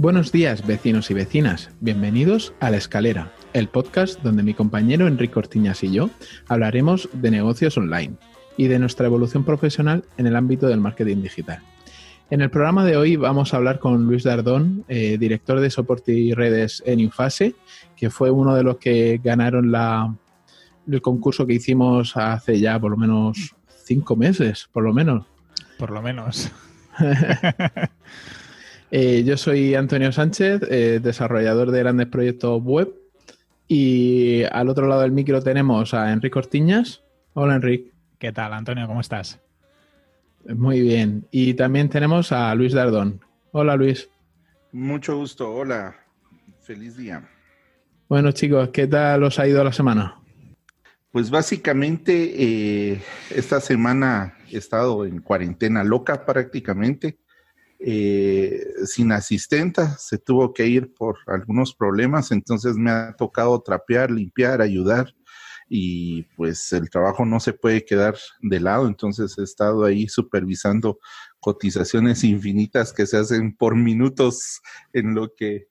[0.00, 1.68] Buenos días, vecinos y vecinas.
[1.80, 6.08] Bienvenidos a La Escalera, el podcast donde mi compañero Enrique Ortiñas y yo
[6.48, 8.14] hablaremos de negocios online
[8.56, 11.60] y de nuestra evolución profesional en el ámbito del marketing digital.
[12.30, 16.14] En el programa de hoy vamos a hablar con Luis Dardón, eh, director de soporte
[16.14, 17.54] y redes en Infase,
[17.94, 20.14] que fue uno de los que ganaron la,
[20.90, 25.26] el concurso que hicimos hace ya por lo menos cinco meses, por lo menos.
[25.78, 26.50] Por lo menos.
[28.90, 32.92] Eh, yo soy Antonio Sánchez, eh, desarrollador de grandes proyectos web.
[33.68, 37.02] Y al otro lado del micro tenemos a Enrique Ortiñas.
[37.34, 37.92] Hola, Enrique.
[38.18, 38.86] ¿Qué tal, Antonio?
[38.88, 39.40] ¿Cómo estás?
[40.44, 41.26] Muy bien.
[41.30, 43.20] Y también tenemos a Luis Dardón.
[43.52, 44.08] Hola, Luis.
[44.72, 45.52] Mucho gusto.
[45.52, 45.96] Hola.
[46.60, 47.28] Feliz día.
[48.08, 50.16] Bueno, chicos, ¿qué tal os ha ido la semana?
[51.12, 57.18] Pues básicamente eh, esta semana he estado en cuarentena loca prácticamente,
[57.82, 64.10] eh, sin asistenta, se tuvo que ir por algunos problemas, entonces me ha tocado trapear,
[64.10, 65.14] limpiar, ayudar
[65.66, 70.98] y pues el trabajo no se puede quedar de lado, entonces he estado ahí supervisando
[71.38, 74.60] cotizaciones infinitas que se hacen por minutos
[74.92, 75.68] en lo que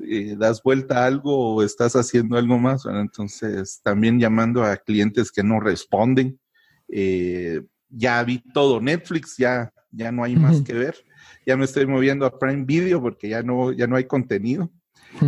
[0.00, 2.86] eh, das vuelta a algo o estás haciendo algo más.
[2.86, 6.40] entonces, también llamando a clientes que no responden.
[6.88, 10.96] Eh, ya vi todo Netflix, ya, ya no hay más que ver.
[11.46, 14.70] Ya me estoy moviendo a Prime Video porque ya no, ya no hay contenido.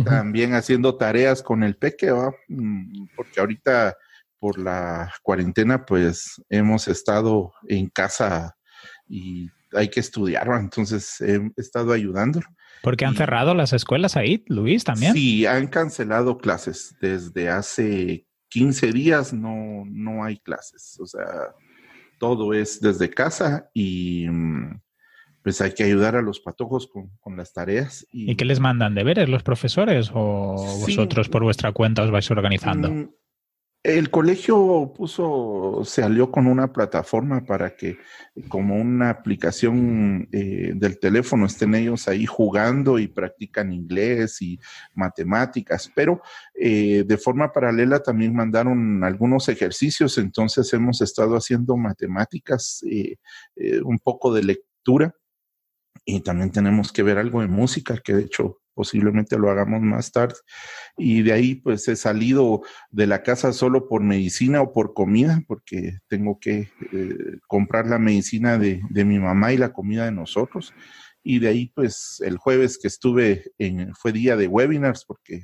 [0.03, 2.11] También haciendo tareas con el peque,
[2.47, 3.95] mm, porque ahorita
[4.39, 8.55] por la cuarentena, pues hemos estado en casa
[9.07, 12.47] y hay que estudiar, entonces he estado ayudándolo.
[12.81, 15.13] Porque han cerrado las escuelas ahí, Luis, también.
[15.13, 16.95] Sí, han cancelado clases.
[17.01, 20.97] Desde hace 15 días no, no hay clases.
[20.99, 21.25] O sea,
[22.19, 24.79] todo es desde casa y mm,
[25.45, 28.07] pues hay que ayudar a los patojos con, las tareas.
[28.11, 28.35] Y...
[28.35, 32.89] qué les mandan deberes los profesores o vosotros por vuestra cuenta os vais organizando?
[32.89, 33.09] Mm,
[33.83, 37.99] el colegio puso, se alió con una plataforma para que
[38.49, 44.59] como una aplicación eh, del teléfono estén ellos ahí jugando y practican inglés y
[44.95, 46.23] matemáticas, pero
[46.55, 53.17] eh, de forma paralela también mandaron algunos ejercicios, entonces hemos estado haciendo matemáticas, eh,
[53.83, 55.13] un poco de lectura
[56.05, 60.11] y también tenemos que ver algo de música, que de hecho posiblemente lo hagamos más
[60.11, 60.35] tarde.
[60.97, 62.61] Y de ahí pues he salido
[62.91, 67.97] de la casa solo por medicina o por comida, porque tengo que eh, comprar la
[67.97, 70.73] medicina de, mi mamá y la comida de nosotros.
[71.23, 75.43] Y de ahí pues el jueves que estuve en, fue día de webinars, porque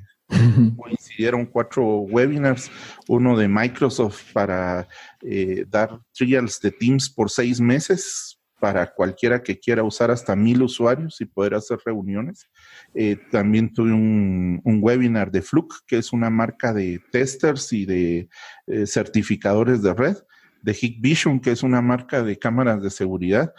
[0.76, 2.70] coincidieron cuatro webinars,
[3.08, 4.86] uno de Microsoft para
[5.22, 10.62] eh, dar trials de Teams por seis meses para cualquiera que quiera usar hasta mil
[10.62, 12.48] usuarios y poder hacer reuniones.
[12.94, 18.28] Eh, también tuve un, webinar de Fluke, que es una marca de testers y de
[18.68, 20.16] eh, certificadores de red,
[20.62, 23.52] de Hikvision, que es una marca de cámaras de seguridad,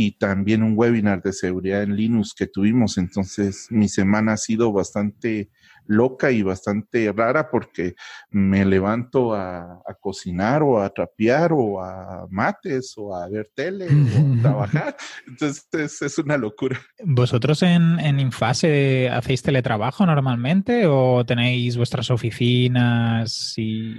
[0.00, 2.98] y también un webinar de seguridad en Linux que tuvimos.
[2.98, 5.50] Entonces, mi semana ha sido bastante
[5.86, 7.96] loca y bastante rara porque
[8.30, 14.38] me levanto a, cocinar o a trapear o a mates o a ver tele o
[14.38, 14.96] a trabajar.
[15.26, 16.78] Entonces es, una locura.
[17.04, 23.96] ¿Vosotros en, en, Infase hacéis teletrabajo normalmente o tenéis vuestras oficinas y,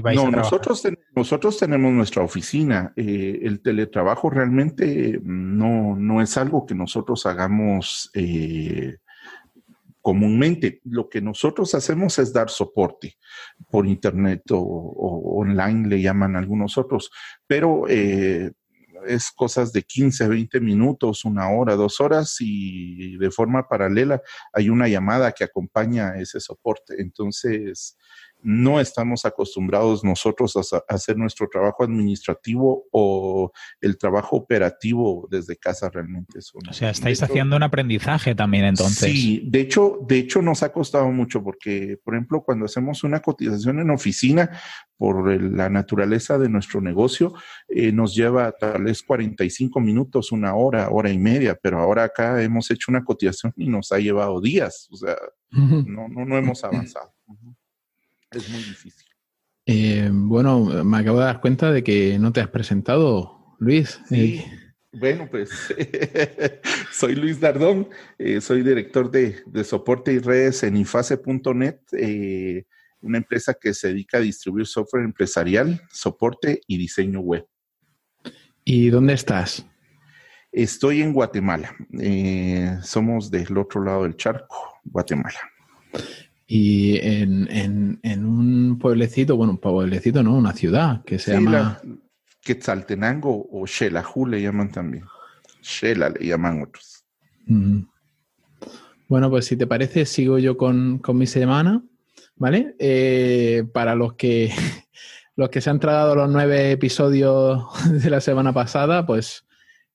[0.00, 0.82] vais no, a nosotros,
[1.14, 2.92] nosotros tenemos nuestra oficina.
[2.96, 8.10] Eh, el teletrabajo realmente no, no es algo que nosotros hagamos.
[8.14, 8.96] Eh,
[10.02, 13.18] comúnmente lo que nosotros hacemos es dar soporte
[13.70, 17.10] por internet o, online, le llaman algunos otros,
[17.46, 18.50] pero eh,
[19.06, 24.20] es cosas de 15, 20 minutos, una hora, dos horas y de forma paralela
[24.52, 27.00] hay una llamada que acompaña ese soporte.
[27.00, 27.96] Entonces,
[28.42, 35.90] no estamos acostumbrados nosotros a, hacer nuestro trabajo administrativo o el trabajo operativo desde casa
[35.90, 36.38] realmente.
[36.38, 39.10] o sea, estáis haciendo un aprendizaje también entonces.
[39.10, 43.20] Sí, de hecho, de hecho nos ha costado mucho porque, por ejemplo, cuando hacemos una
[43.20, 44.50] cotización en oficina,
[45.02, 47.34] por la naturaleza de nuestro negocio,
[47.66, 52.40] eh, nos lleva tal vez 45 minutos, una hora, hora y media, pero ahora acá
[52.40, 55.16] hemos hecho una cotización y nos ha llevado días, o sea,
[55.50, 57.12] no, no, no hemos avanzado.
[58.32, 59.12] Es muy difícil.
[59.66, 64.00] Eh, bueno, me acabo de dar cuenta de que no te has presentado, Luis.
[64.08, 64.36] Sí.
[64.36, 64.58] Eh,
[64.92, 65.50] bueno, pues
[66.92, 67.88] soy Luis Dardón,
[68.18, 71.78] eh, soy director de, soporte y redes en infase.net,
[73.00, 77.46] una empresa que se dedica a distribuir software empresarial, soporte y diseño web.
[78.64, 79.66] ¿Y dónde estás?
[80.52, 81.74] Estoy en Guatemala.
[82.82, 85.40] Somos del otro lado del charco, Guatemala.
[86.54, 90.34] Y en, un pueblecito, bueno, un pueblecito, ¿no?
[90.34, 91.80] Una ciudad que se llama...
[92.42, 95.04] Quetzaltenango o Xelajú le llaman también.
[95.62, 97.06] Shela le llaman otros.
[99.08, 101.82] Bueno, pues si te parece, sigo yo con, mi semana,
[102.36, 102.74] ¿vale?
[102.78, 104.50] Eh, para los que
[105.36, 107.64] los que se han tragado los nueve episodios
[108.02, 109.46] de la semana pasada, pues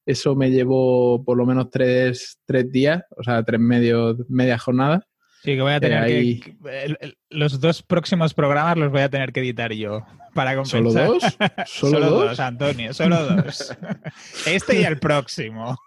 [0.08, 2.40] eso me llevó por lo menos tres,
[2.72, 5.06] días, o sea, tres medios, media jornada.
[5.48, 7.16] Sí, que voy a tener eh, que.
[7.30, 10.84] los dos próximos programas los voy a tener que editar yo para compensar.
[10.92, 11.38] ¿Solo dos?
[11.66, 12.40] ¿Solo, dos?
[12.42, 13.74] Antonio, solo dos.
[14.46, 15.78] este y el próximo.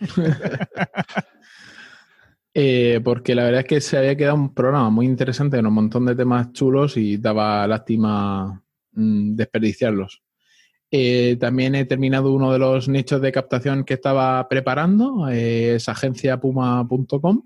[2.56, 5.74] Eh, porque la verdad es que se había quedado un programa muy interesante con un
[5.74, 8.62] montón de temas chulos y daba lástima
[8.92, 10.22] mm, desperdiciarlos.
[10.88, 15.88] Eh, también he terminado uno de los nichos de captación que estaba preparando, eh, es
[15.88, 17.42] agenciapuma.com,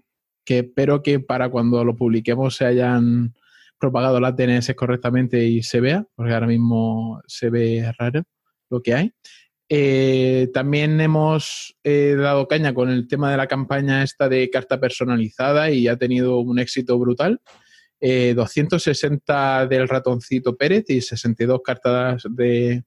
[0.48, 3.34] que espero que para cuando lo publiquemos se hayan
[3.78, 8.22] propagado las DNS correctamente y se vea, porque ahora mismo se ve raro
[8.70, 9.12] lo que hay.
[9.68, 15.70] Eh, también hemos dado caña con el tema de la campaña esta de carta personalizada
[15.70, 17.42] y ha tenido un éxito brutal.
[18.00, 22.84] 260 del ratoncito Pérez y 62 cartas de,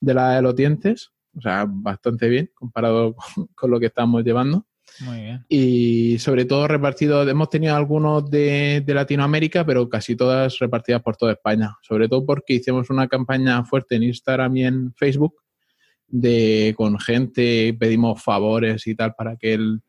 [0.00, 3.14] de la de los dientes, o sea, bastante bien comparado
[3.54, 4.66] con, lo que estamos llevando.
[5.48, 11.32] Y sobre todo repartidos, hemos tenido algunos de, Latinoamérica, pero casi todas repartidas por toda
[11.32, 11.76] España.
[11.82, 15.34] Sobre todo porque hicimos una campaña fuerte en Instagram y en Facebook
[16.08, 19.82] de con gente, pedimos favores y tal para que él,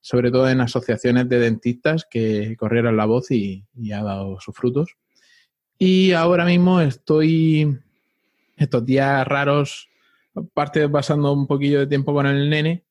[0.00, 4.54] sobre todo en asociaciones de dentistas, que corrieran la voz y, y ha dado sus
[4.54, 4.94] frutos.
[5.78, 7.78] Y ahora mismo estoy
[8.56, 9.88] estos días raros,
[10.34, 12.83] aparte pasando un poquillo de tiempo con el nene,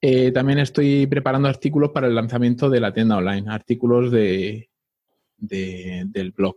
[0.00, 4.70] eh, también estoy preparando artículos para el lanzamiento de la tienda online, artículos de,
[5.36, 6.56] del blog.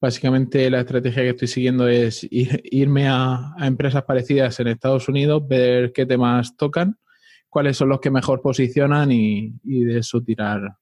[0.00, 5.92] Básicamente la estrategia que estoy siguiendo es irme a, empresas parecidas en Estados Unidos, ver
[5.92, 6.98] qué temas tocan,
[7.48, 10.76] cuáles son los que mejor posicionan y, de eso tirar,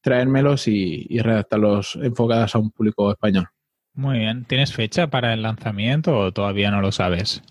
[0.00, 3.46] traérmelos y, y redactarlos enfocadas a un público español.
[3.94, 4.44] Muy bien.
[4.44, 7.42] ¿Tienes fecha para el lanzamiento o todavía no lo sabes?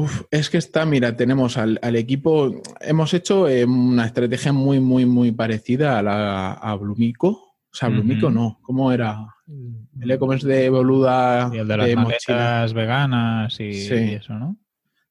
[0.00, 5.04] Uf, es que está, mira, tenemos al, equipo, hemos hecho eh, una estrategia muy, muy,
[5.04, 7.28] muy parecida a la a Blumico.
[7.28, 9.26] O sea, Blumico no, ¿cómo era?
[10.00, 11.50] El e-commerce de Boluda.
[11.52, 11.76] Y el de
[12.28, 14.56] las veganas y, eso, ¿no?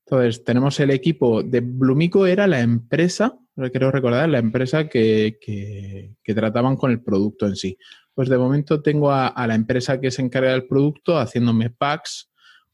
[0.06, 3.38] Entonces, tenemos el equipo de Blumico, era la empresa,
[3.72, 7.78] creo recordar, la empresa que, que trataban con el producto en sí.
[8.16, 12.29] Pues de momento tengo a, la empresa que se encarga del producto haciéndome packs,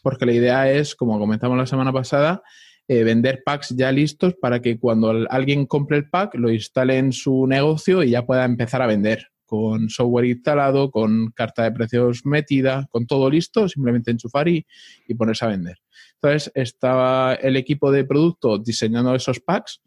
[0.06, 2.44] porque la idea es, como comentamos la semana pasada,
[2.88, 7.12] eh, vender packs ya listos para que cuando alguien compre el pack lo instale en
[7.12, 12.24] su negocio y ya pueda empezar a vender con software instalado, con carta de precios
[12.24, 14.64] metida, con todo listo, simplemente enchufar y,
[15.08, 15.80] y ponerse a vender.
[16.22, 19.82] Entonces estaba el equipo de producto diseñando esos packs,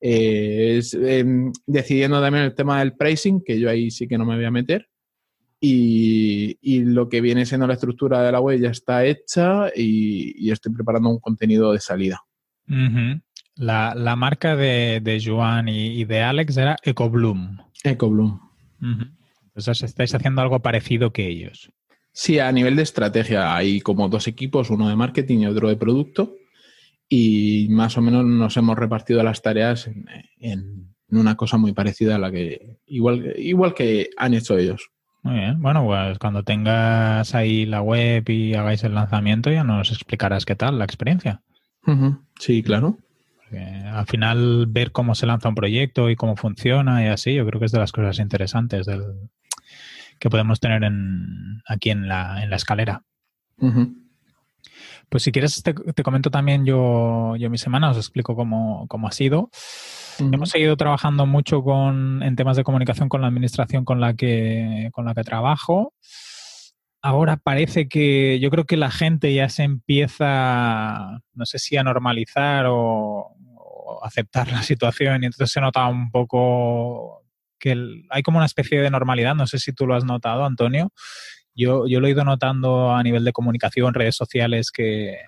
[0.00, 4.34] eh, em, decidiendo también el tema del pricing, que yo ahí sí que no me
[4.34, 4.88] voy a meter,
[5.64, 10.72] y, lo que viene siendo la estructura de la web ya está hecha y, estoy
[10.72, 12.24] preparando un contenido de salida.
[13.54, 17.58] la, marca de, de Joan y, de Alex era EcoBloom.
[17.84, 18.40] EcoBloom.
[19.44, 21.70] Entonces estáis haciendo algo parecido que ellos.
[22.12, 25.76] Sí, a nivel de estrategia hay como dos equipos, uno de marketing y otro de
[25.76, 26.34] producto,
[27.08, 30.06] y más o menos nos hemos repartido las tareas en,
[30.40, 34.91] en una cosa muy parecida a la que igual, igual que han hecho ellos.
[35.22, 35.62] Muy bien.
[35.62, 40.56] Bueno, pues cuando tengas ahí la web y hagáis el lanzamiento ya nos explicarás qué
[40.56, 41.42] tal la experiencia.
[42.38, 42.98] Sí, claro.
[43.50, 47.60] al final ver cómo se lanza un proyecto y cómo funciona y así, yo creo
[47.60, 49.30] que es de las cosas interesantes del,
[50.18, 53.02] que podemos tener en, aquí en la, en la escalera.
[55.08, 59.12] Pues si quieres te, comento también yo, yo mi semana, os explico cómo, cómo ha
[59.12, 59.50] sido.
[60.18, 64.90] Hemos seguido trabajando mucho con, en temas de comunicación con la administración con la que,
[64.92, 65.94] con la que trabajo.
[67.00, 71.82] Ahora parece que yo creo que la gente ya se empieza, no sé si a
[71.82, 73.36] normalizar o,
[74.02, 77.24] aceptar la situación y entonces se nota un poco
[77.58, 77.76] que
[78.10, 80.92] hay como una especie de normalidad, no sé si tú lo has notado, Antonio.
[81.54, 85.18] Yo, yo lo he ido notando a nivel de comunicación, redes sociales, que,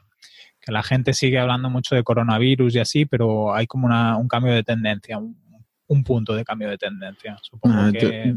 [0.64, 4.28] que la gente sigue hablando mucho de coronavirus y así, pero hay como una, un
[4.28, 7.38] cambio de tendencia, un, punto de cambio de tendencia.
[7.42, 8.34] Supongo ah, que...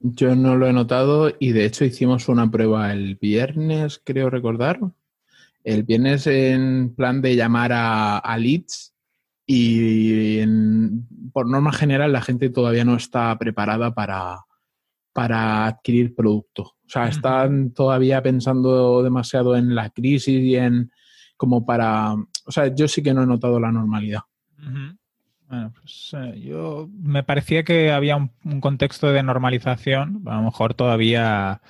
[0.00, 4.80] Yo, no lo he notado y de hecho hicimos una prueba el viernes, creo recordar.
[5.62, 8.94] El viernes en plan de llamar a, leads
[9.46, 10.40] y
[11.32, 14.40] por norma general la gente todavía no está preparada para,
[15.12, 16.62] para adquirir producto.
[16.62, 20.90] O sea, están todavía pensando demasiado en la crisis y en
[21.42, 22.12] como para...
[22.12, 24.20] O sea, yo sí que no he notado la normalidad.
[25.48, 31.60] Pues eh, yo me parecía que había un, contexto de normalización, a lo mejor todavía,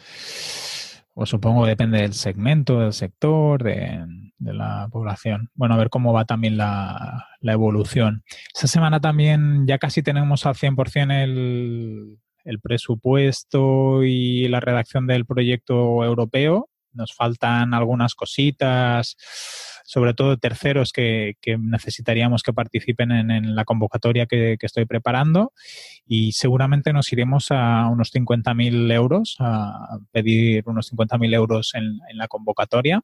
[1.14, 4.05] o supongo depende del segmento, del sector, de,
[4.41, 5.49] la población.
[5.55, 8.25] Bueno, a ver cómo va también la, la evolución.
[8.55, 15.25] Esta semana también ya casi tenemos al 100% el, el presupuesto y la redacción del
[15.25, 16.69] proyecto europeo.
[16.95, 19.17] Nos faltan algunas cositas,
[19.85, 25.53] sobre todo terceros que, necesitaríamos que participen en, la convocatoria que, estoy preparando.
[26.07, 32.19] Y seguramente nos iremos a unos 50.000 euros, a pedir unos 50.000 euros en, en
[32.19, 33.03] la convocatoria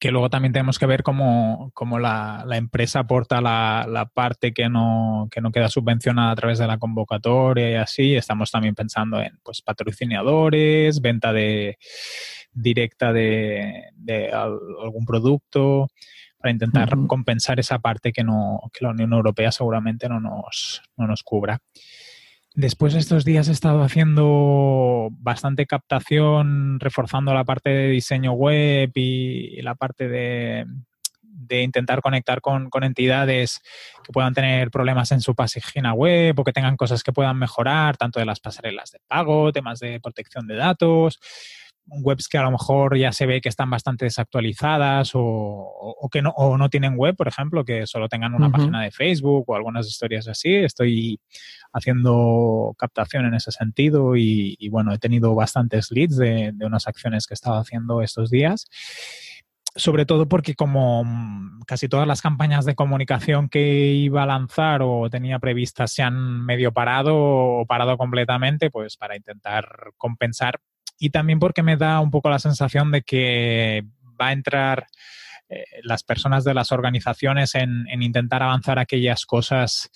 [0.00, 5.40] que luego también tenemos que ver cómo, la, empresa aporta la, parte que no, que
[5.40, 8.14] no queda subvencionada a través de la convocatoria y así.
[8.14, 11.78] Estamos también pensando en pues, patrocinadores, venta de,
[12.52, 13.90] directa de,
[14.32, 15.88] algún producto
[16.38, 21.06] para intentar compensar esa parte que, no, que la Unión Europea seguramente no nos, no
[21.06, 21.60] nos cubra.
[22.56, 28.90] Después de estos días he estado haciendo bastante captación, reforzando la parte de diseño web
[28.94, 30.64] y, la parte de,
[31.50, 33.60] intentar conectar con, entidades
[34.02, 37.98] que puedan tener problemas en su página web o que tengan cosas que puedan mejorar,
[37.98, 41.20] tanto de las pasarelas de pago, temas de protección de datos
[41.86, 46.30] webs que a lo mejor ya se ve que están bastante desactualizadas o, que no,
[46.30, 49.86] o no tienen web, por ejemplo, que solo tengan una página de Facebook o algunas
[49.86, 50.54] historias así.
[50.54, 51.20] Estoy
[51.72, 57.34] haciendo captación en ese sentido y, bueno, he tenido bastantes leads de, unas acciones que
[57.34, 58.66] he estado haciendo estos días
[59.78, 61.04] sobre todo porque como
[61.66, 66.46] casi todas las campañas de comunicación que iba a lanzar o tenía previstas se han
[66.46, 70.60] medio parado o parado completamente, pues para intentar compensar
[70.98, 73.84] y también porque me da un poco la sensación de que
[74.20, 74.86] va a entrar
[75.48, 79.90] eh, las personas de las organizaciones en, en intentar avanzar aquellas cosas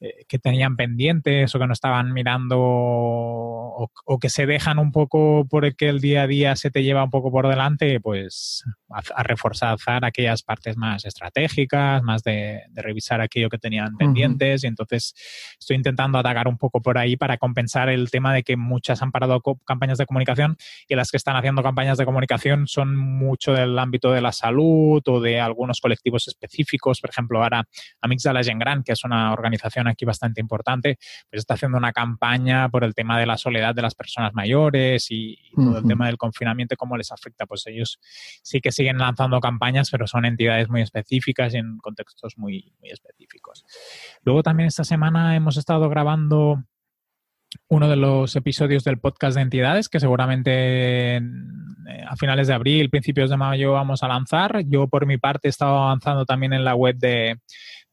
[0.00, 5.44] eh, que tenían pendientes o que no estaban mirando o, que se dejan un poco
[5.48, 8.64] por el que el día a día se te lleva un poco por delante, pues
[8.90, 14.62] a, reforzar aquellas partes más estratégicas, más de, revisar aquello que tenían pendientes.
[14.62, 15.14] Y entonces
[15.58, 19.10] estoy intentando atacar un poco por ahí para compensar el tema de que muchas han
[19.10, 20.56] parado campañas de comunicación
[20.88, 25.02] y las que están haciendo campañas de comunicación son mucho del ámbito de la salud
[25.06, 27.00] o de algunos colectivos específicos.
[27.00, 27.64] Por ejemplo, ahora
[28.00, 30.98] Amics de la Gent Gran, que es una organización aquí bastante importante,
[31.30, 35.06] pues está haciendo una campaña por el tema de la soledad de las personas mayores
[35.10, 37.46] y, todo el tema del confinamiento, cómo les afecta.
[37.46, 37.98] Pues ellos
[38.42, 42.90] sí que siguen lanzando campañas, pero son entidades muy específicas y en contextos muy, muy
[42.90, 43.64] específicos.
[44.22, 46.62] Luego también esta semana hemos estado grabando
[47.68, 51.22] uno de los episodios del podcast de entidades que seguramente eh,
[52.06, 54.62] a finales de abril, principios de mayo vamos a lanzar.
[54.66, 57.38] Yo por mi parte he estado avanzando también en la web de,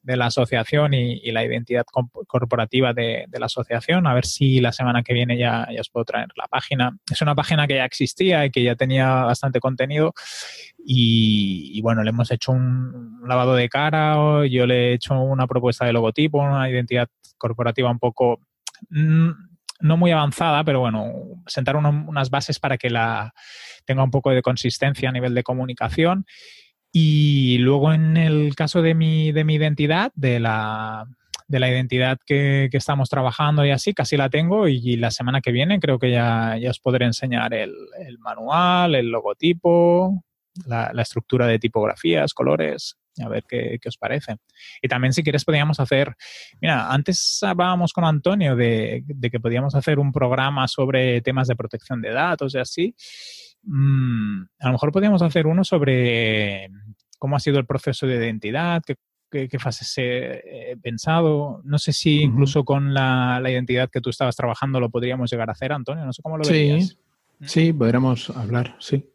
[0.05, 1.85] de la asociación y, la identidad
[2.27, 4.05] corporativa de, la asociación.
[4.05, 6.95] A ver si la semana que viene ya, ya os puedo traer la página.
[7.11, 10.13] Es una página que ya existía y que ya tenía bastante contenido.
[10.77, 15.85] Y, bueno, le hemos hecho un lavado de cara, yo le he hecho una propuesta
[15.85, 17.09] de logotipo, una identidad
[17.39, 18.41] corporativa un poco
[18.89, 19.29] mm,
[19.79, 21.11] no muy avanzada, pero bueno,
[21.47, 23.33] sentar unas bases para que la
[23.85, 26.25] tenga un poco de consistencia a nivel de comunicación
[26.97, 31.05] y luego en el caso de mi, de mi identidad, de la,
[31.45, 35.51] de la identidad que, estamos trabajando y así, casi la tengo y, la semana que
[35.51, 37.75] viene creo que ya, ya os podré enseñar el,
[38.19, 40.23] manual, el logotipo,
[40.67, 44.37] la, estructura de tipografías, colores, a ver qué, qué, os parece.
[44.81, 46.15] Y también si quieres podríamos hacer,
[46.61, 51.57] mira, antes hablábamos con Antonio de, de que podíamos hacer un programa sobre temas de
[51.57, 52.95] protección de datos y así.
[53.65, 56.69] Mm, a lo mejor podríamos hacer uno sobre
[57.17, 58.97] cómo ha sido el proceso de identidad, qué,
[59.49, 61.61] qué, fases he pensado.
[61.63, 65.53] No sé si incluso con la, identidad que tú estabas trabajando lo podríamos llegar a
[65.53, 66.05] hacer, Antonio.
[66.05, 66.87] No sé cómo lo verías.
[66.87, 66.97] Sí,
[67.41, 69.05] sí, podríamos hablar, sí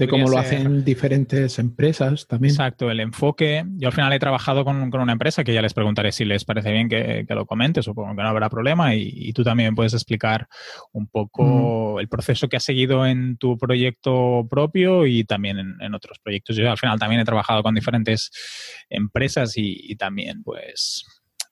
[0.00, 2.52] de cómo lo hacen diferentes empresas también.
[2.52, 3.64] Exacto, el enfoque.
[3.76, 6.72] Yo al final he trabajado con, una empresa que ya les preguntaré si les parece
[6.72, 10.48] bien que, lo comente, supongo que no habrá problema y, tú también puedes explicar
[10.92, 16.18] un poco el proceso que has seguido en tu proyecto propio y también en, otros
[16.18, 16.56] proyectos.
[16.56, 18.30] Yo al final también he trabajado con diferentes
[18.88, 21.04] empresas y, también pues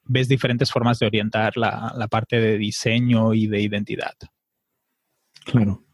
[0.04, 4.14] ves diferentes formas de orientar la, parte de diseño y de identidad.
[5.44, 5.84] Claro.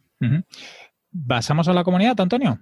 [1.26, 2.58] ¿Pasamos a la comunidad, Antonio?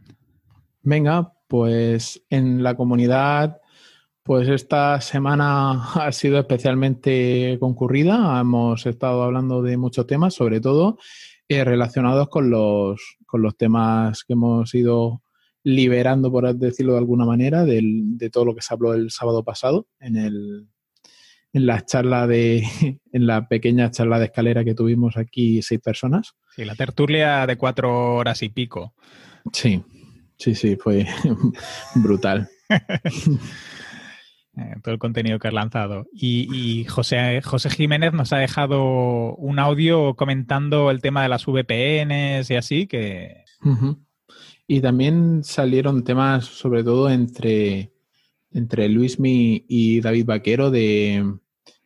[0.82, 3.60] Venga, pues en la comunidad
[4.22, 8.38] Pues esta semana ha sido especialmente concurrida.
[8.40, 10.98] Hemos estado hablando de muchos temas, sobre todo
[11.48, 15.22] eh, relacionados con los, con los temas que hemos ido
[15.64, 19.88] liberando, por decirlo de alguna manera, de todo lo que se habló el sábado pasado
[19.98, 20.68] en, el,
[21.52, 22.62] en la charla de,
[23.12, 26.36] en la pequeña charla de escalera que tuvimos aquí seis personas.
[26.54, 28.94] Sí, la tertulia de cuatro horas y pico.
[29.52, 29.82] Sí,
[30.38, 31.06] sí, sí, fue
[31.96, 32.48] brutal.
[34.54, 36.06] Eh, todo el contenido que has lanzado.
[36.12, 42.50] Y, José, José Jiménez nos ha dejado un audio comentando el tema de las VPNs
[42.50, 43.44] y así, que...
[44.66, 47.92] Y también salieron temas, sobre todo entre,
[48.52, 51.38] entre Luismi y David Vaquero, de,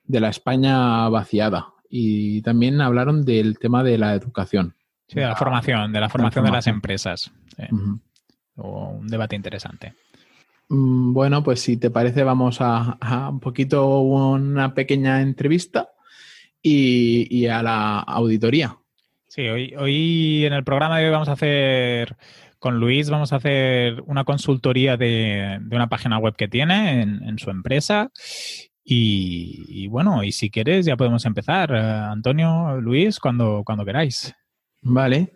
[0.08, 1.68] la España vaciada.
[1.88, 4.74] Y también hablaron del tema de la educación.
[5.08, 7.30] Sí, de la formación, de la formación, de las empresas.
[8.56, 9.94] un debate interesante.
[10.68, 12.98] Mm, bueno, pues si te parece, vamos a,
[13.30, 15.90] un poquito una pequeña entrevista
[16.60, 18.76] y, a la auditoría.
[19.28, 22.16] Sí, hoy, hoy en el programa de hoy vamos a hacer
[22.58, 27.50] con Luis, vamos a hacer una consultoría de, una página web que tiene en, su
[27.50, 28.10] empresa.
[28.88, 31.72] Y, bueno, y si quieres ya podemos empezar.
[31.72, 34.32] Eh, Antonio, Luis, cuando, cuando queráis.
[34.80, 35.32] Vale,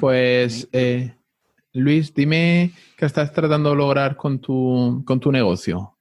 [0.00, 1.14] pues eh,
[1.74, 5.98] Luis, dime qué estás tratando de lograr con tu, con tu negocio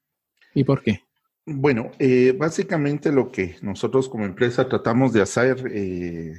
[0.53, 1.01] y por qué.
[1.45, 6.33] Bueno, eh, básicamente lo que nosotros como empresa tratamos de hacer, eh,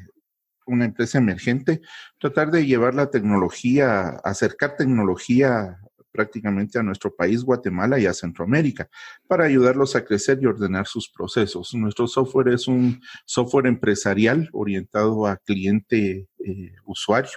[0.66, 1.82] una empresa emergente,
[2.18, 5.78] tratar de llevar la tecnología, acercar tecnología
[6.14, 8.88] prácticamente a nuestro país, Guatemala y a Centroamérica,
[9.26, 11.74] para ayudarlos a crecer y ordenar sus procesos.
[11.74, 17.36] Nuestro software es un software empresarial orientado a cliente eh, usuario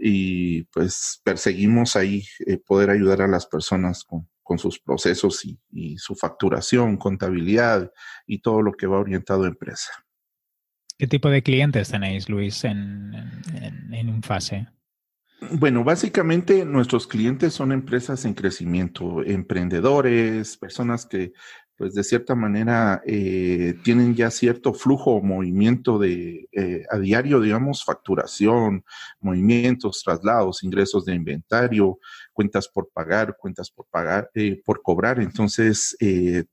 [0.00, 6.14] y pues perseguimos ahí eh, poder ayudar a las personas con, sus procesos y, su
[6.14, 7.90] facturación, contabilidad
[8.26, 9.90] y todo lo que va orientado a empresa.
[10.96, 13.12] ¿Qué tipo de clientes tenéis, Luis, en,
[13.60, 14.68] en, en fase?
[15.40, 21.32] Bueno, básicamente nuestros clientes son empresas en crecimiento, emprendedores, personas que
[21.76, 27.40] pues de cierta manera eh, tienen ya cierto flujo o movimiento de eh, a diario,
[27.40, 28.84] digamos, facturación,
[29.20, 31.98] movimientos, traslados, ingresos de inventario,
[32.32, 35.20] cuentas por pagar, cuentas por pagar, eh, por cobrar.
[35.20, 35.96] Entonces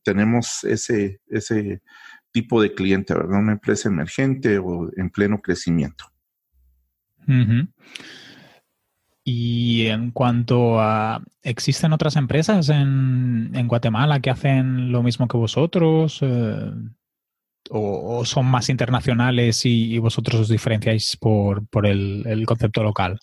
[0.03, 1.81] tenemos ese, ese
[2.31, 3.39] tipo de cliente, ¿verdad?
[3.39, 6.05] Una empresa emergente o en pleno crecimiento.
[9.23, 16.19] Y en cuanto a, ¿existen otras empresas en, Guatemala que hacen lo mismo que vosotros?
[16.21, 16.71] Eh,
[17.69, 23.19] o, son más internacionales y, vosotros os diferenciáis por, el, concepto local?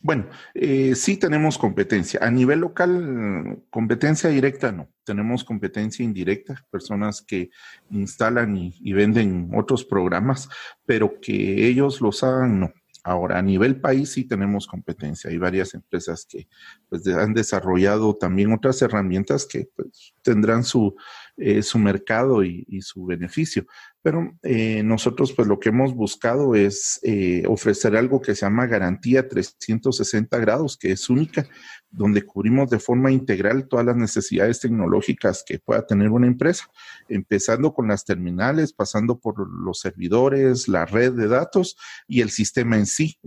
[0.00, 2.20] Bueno, eh, sí tenemos competencia.
[2.22, 4.88] A nivel local, competencia directa no.
[5.04, 7.50] Tenemos competencia indirecta, personas que
[7.90, 10.48] instalan y, y venden otros programas,
[10.86, 12.72] pero que ellos los hagan, no.
[13.08, 15.30] Ahora, a nivel país sí tenemos competencia.
[15.30, 16.46] Hay varias empresas que
[16.90, 20.94] pues, han desarrollado también otras herramientas que pues, tendrán su,
[21.38, 23.64] eh, su mercado y, su beneficio.
[24.02, 28.66] Pero eh, nosotros pues lo que hemos buscado es eh, ofrecer algo que se llama
[28.66, 31.46] garantía 360 grados, que es única,
[31.90, 36.70] donde cubrimos de forma integral todas las necesidades tecnológicas que pueda tener una empresa,
[37.08, 42.76] empezando con las terminales, pasando por los servidores, la red de datos y el sistema
[42.76, 43.18] en sí.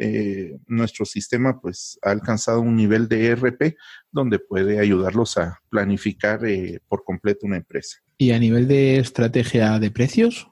[0.67, 3.75] nuestro sistema pues ha alcanzado un nivel de ERP
[4.11, 6.41] donde puede ayudarlos a planificar
[6.87, 7.97] por completo una empresa.
[8.17, 10.50] ¿Y a nivel de estrategia de precios?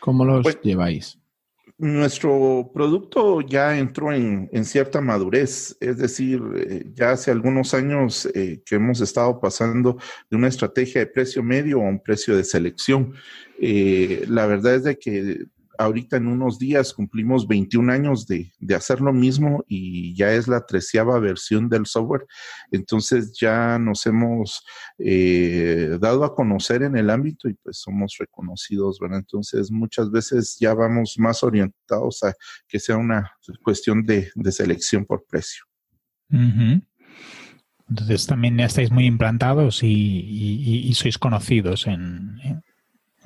[0.00, 1.18] ¿Cómo los pues, lleváis?
[1.78, 8.60] Nuestro producto ya entró en, cierta madurez, es decir, eh, ya hace algunos años eh,
[8.66, 9.96] que hemos estado pasando
[10.28, 13.14] de una estrategia de precio medio a un precio de selección.
[13.60, 15.44] Eh, la verdad es de que
[15.78, 20.66] ahorita en unos días cumplimos 21 años de, hacer lo mismo y ya es la
[20.66, 22.26] treceava versión del software.
[22.70, 24.64] Entonces ya nos hemos
[24.98, 29.20] eh, dado a conocer en el ámbito y pues somos reconocidos, ¿verdad?
[29.20, 32.34] Entonces muchas veces ya vamos más orientados a
[32.66, 35.64] que sea una cuestión de, selección por precio.
[37.88, 42.62] Entonces también ya estáis muy implantados y, sois conocidos en,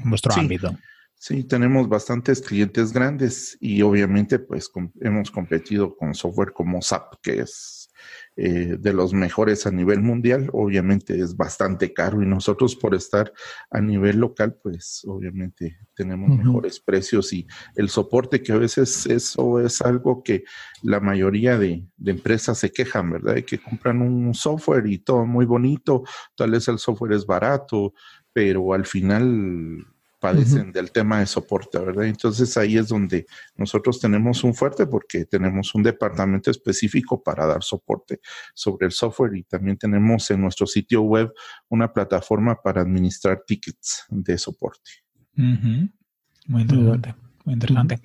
[0.05, 0.77] vuestro ámbito.
[1.25, 4.69] Sí, tenemos bastantes clientes grandes y obviamente pues
[5.03, 7.93] hemos competido con software como SAP, que es
[8.35, 13.33] eh, de los mejores a nivel mundial, obviamente es bastante caro y nosotros por estar
[13.71, 19.61] a nivel local, pues obviamente tenemos mejores precios y el soporte que a veces eso
[19.61, 20.43] es algo que
[20.83, 23.37] la mayoría de, de empresas se quejan, ¿verdad?
[23.37, 26.03] De que compran un software y todo muy bonito,
[26.35, 27.95] tal vez el software es barato,
[28.33, 29.87] pero al final
[30.23, 32.05] padecen del tema de soporte, ¿verdad?
[32.05, 37.65] Entonces ahí es donde nosotros tenemos un fuerte porque tenemos un departamento específico para dar
[37.65, 38.21] soporte
[38.55, 41.33] sobre el software y también tenemos en nuestro sitio web
[41.69, 44.93] una plataforma para administrar tickets de soporte.
[45.35, 47.17] Muy interesante.
[47.45, 47.99] Muy interesante.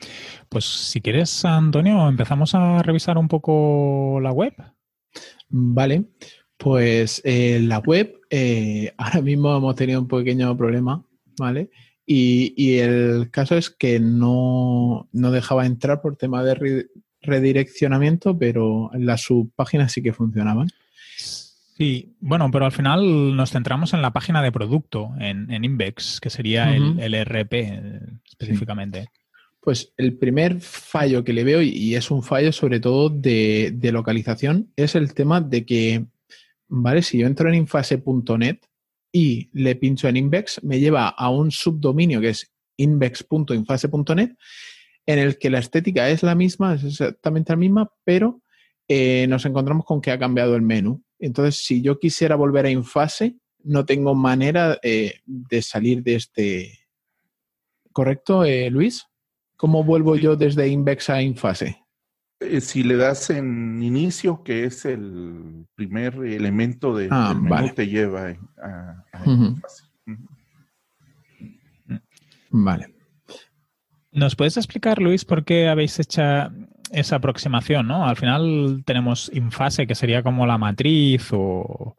[0.50, 4.56] Pues si quieres, Antonio, empezamos a revisar un poco la web.
[5.50, 6.06] Vale,
[6.58, 11.06] pues eh, la web, eh, ahora mismo hemos tenido un pequeño problema,
[11.38, 11.70] ¿vale?
[12.10, 16.88] Y, el caso es que no, dejaba entrar por tema de
[17.22, 20.70] redireccionamiento, pero en las subpáginas sí que funcionaban.
[21.18, 26.30] Sí, bueno, pero al final nos centramos en la página de producto, en, Invex, que
[26.30, 27.54] sería el, el, RP
[28.26, 29.10] específicamente.
[29.60, 33.92] Pues el primer fallo que le veo, y es un fallo sobre todo de, de
[33.92, 36.06] localización, es el tema de que,
[36.70, 37.02] ¿vale?
[37.02, 38.60] Si yo entro en infase.net,
[39.12, 44.32] y le pincho en Invex, me lleva a un subdominio que es invex.infase.net,
[45.06, 48.42] en el que la estética es la misma, es exactamente la misma, pero
[48.88, 51.04] eh, nos encontramos con que ha cambiado el menú.
[51.20, 56.80] Entonces, si yo quisiera volver a Infase, no tengo manera eh, de salir de este.
[57.92, 59.06] ¿Correcto, eh, Luis?
[59.56, 61.87] ¿Cómo vuelvo yo desde Invex a Infase?
[62.40, 67.74] Eh, si le das en inicio, que es el primer elemento de, ah, del menú,
[67.74, 69.04] te lleva a,
[72.50, 72.94] Vale.
[74.12, 76.22] ¿Nos puedes explicar, Luis, por qué habéis hecho
[76.92, 77.88] esa aproximación?
[77.88, 78.08] ¿no?
[78.08, 81.96] Al final tenemos Infase, que sería como la matriz o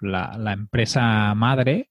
[0.00, 1.88] la, la empresa madre,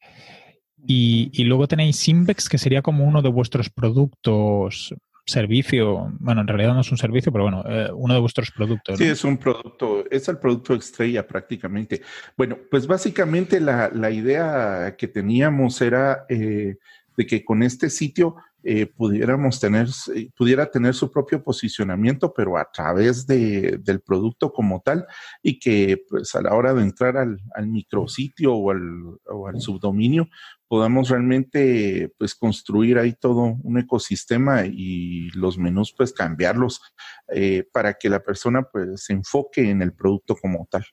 [0.86, 4.96] y, y, luego tenéis Invex, que sería como uno de vuestros productos
[5.26, 8.98] servicio, bueno, en realidad no es un servicio, pero bueno, eh, uno de vuestros productos.
[8.98, 12.02] Sí, es un producto, es el producto estrella prácticamente.
[12.36, 16.78] Bueno, pues básicamente la, la idea que teníamos era eh,
[17.16, 19.88] de que con este sitio eh, pudiéramos tener,
[20.36, 25.06] pudiera tener su propio posicionamiento, pero a través de, del producto como tal,
[25.42, 29.60] y que pues a la hora de entrar al, al micrositio o al, o al
[29.60, 30.28] subdominio,
[30.68, 36.82] podamos realmente pues construir ahí todo un ecosistema y los menús pues cambiarlos
[37.28, 40.86] eh, para que la persona pues se enfoque en el producto como tal.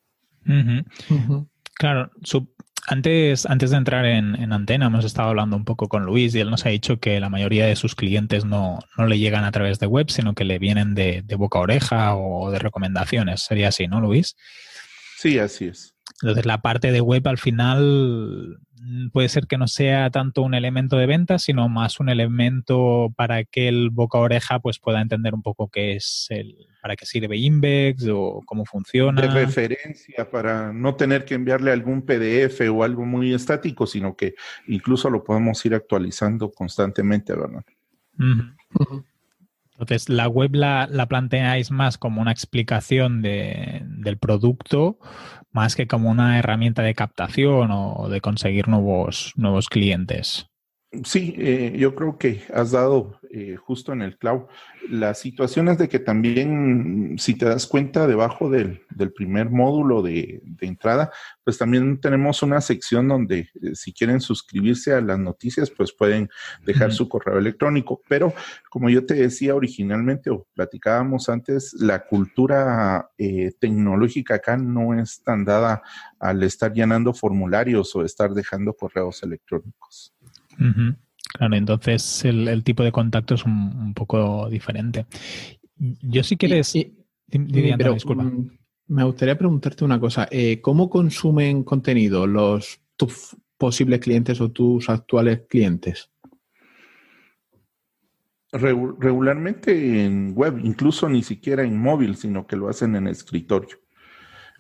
[1.75, 2.11] Claro,
[2.89, 6.51] antes, antes de entrar en, antena hemos estado hablando un poco con Luis y él
[6.51, 9.87] nos ha dicho que la mayoría de sus clientes no, le llegan a través de
[9.87, 13.43] web, sino que le vienen de, de boca a oreja o de recomendaciones.
[13.43, 14.37] Sería así, ¿no, Luis?
[15.19, 15.95] Sí, así es.
[16.23, 18.59] Entonces la parte de web al final
[19.13, 23.45] puede ser que no sea tanto un elemento de venta, sino más un elemento para
[23.45, 27.07] que el boca a oreja pues pueda entender un poco qué es el, para qué
[27.07, 29.21] sirve Index o cómo funciona.
[29.21, 34.35] De referencia para no tener que enviarle algún PDF o algo muy estático, sino que
[34.67, 37.65] incluso lo podemos ir actualizando constantemente, ¿verdad?
[39.73, 44.99] Entonces, la web la, la, planteáis más como una explicación de, del producto,
[45.53, 50.49] más que como una herramienta de captación o de conseguir nuevos, nuevos clientes.
[51.05, 54.49] Sí, eh, yo creo que has dado eh, justo en el clavo.
[54.89, 60.41] La situación es de que también, si te das cuenta, debajo del, primer módulo de,
[60.63, 61.13] entrada,
[61.45, 66.31] pues también tenemos una sección donde eh, si quieren suscribirse a las noticias, pues pueden
[66.65, 68.01] dejar su correo electrónico.
[68.09, 68.33] Pero
[68.71, 73.11] como yo te decía originalmente o platicábamos antes, la cultura
[73.61, 75.83] tecnológica acá no es tan dada
[76.19, 80.15] al estar llenando formularios o estar dejando correos electrónicos.
[80.59, 85.07] Claro, entonces el, tipo de contacto es un, poco diferente.
[85.77, 86.73] Yo si quieres...
[87.95, 88.25] disculpa.
[88.25, 88.51] Mm,
[88.89, 90.27] me gustaría preguntarte una cosa.
[90.31, 96.11] Eh, ¿Cómo consumen contenido los tus posibles clientes o tus actuales clientes?
[98.51, 103.77] regularmente en web, incluso ni siquiera en móvil, sino que lo hacen en escritorio.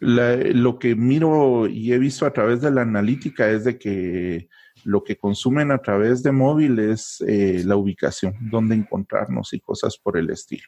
[0.00, 4.48] lo que miro y he visto a través de la analítica es de que
[4.84, 9.98] lo que consumen a través de móvil es eh, la ubicación, dónde encontrarnos y cosas
[9.98, 10.64] por el estilo.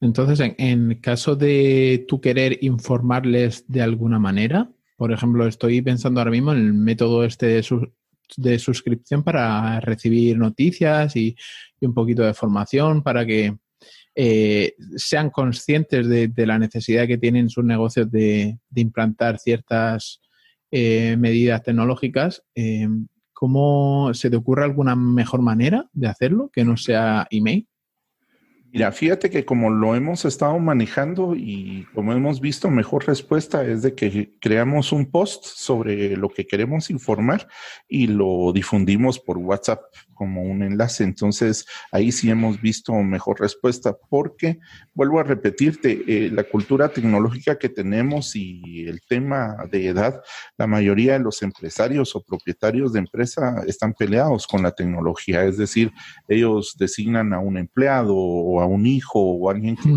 [0.00, 6.20] Entonces, en, en, caso de tú querer informarles de alguna manera, por ejemplo, estoy pensando
[6.20, 7.62] ahora mismo en el método este de
[8.36, 11.36] de suscripción para recibir noticias y,
[11.80, 13.56] un poquito de formación para que
[14.14, 20.20] eh, sean conscientes de, la necesidad que tienen sus negocios de, implantar ciertas
[20.70, 22.44] eh, medidas tecnológicas.
[22.54, 22.88] Eh,
[23.32, 27.68] ¿Cómo se te ocurre alguna mejor manera de hacerlo que no sea email?
[28.92, 33.94] Fíjate que como lo hemos estado manejando y como hemos visto, mejor respuesta es de
[33.94, 37.48] que creamos un post sobre lo que queremos informar
[37.88, 39.80] y lo difundimos por WhatsApp
[40.16, 41.04] como un enlace.
[41.04, 44.58] Entonces, ahí sí hemos visto mejor respuesta porque,
[44.94, 50.22] vuelvo a repetirte, eh, la cultura tecnológica que tenemos y el tema de edad,
[50.58, 55.44] la mayoría de los empresarios o propietarios de empresa están peleados con la tecnología.
[55.44, 55.92] Es decir,
[56.28, 59.90] ellos designan a un empleado o a un hijo o alguien que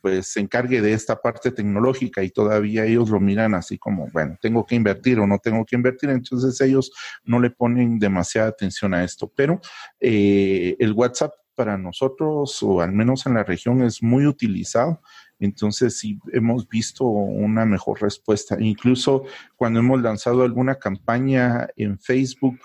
[0.00, 4.36] pues se encargue de esta parte tecnológica y todavía ellos lo miran así como, bueno,
[4.40, 6.92] tengo que invertir o no tengo que invertir, entonces ellos
[7.24, 9.32] no le ponen demasiada atención a esto.
[9.34, 9.60] Pero
[9.98, 15.00] eh, el WhatsApp para nosotros, o al menos en la región, es muy utilizado.
[15.38, 18.56] Entonces sí hemos visto una mejor respuesta.
[18.60, 19.24] Incluso
[19.56, 22.58] cuando hemos lanzado alguna campaña en Facebook,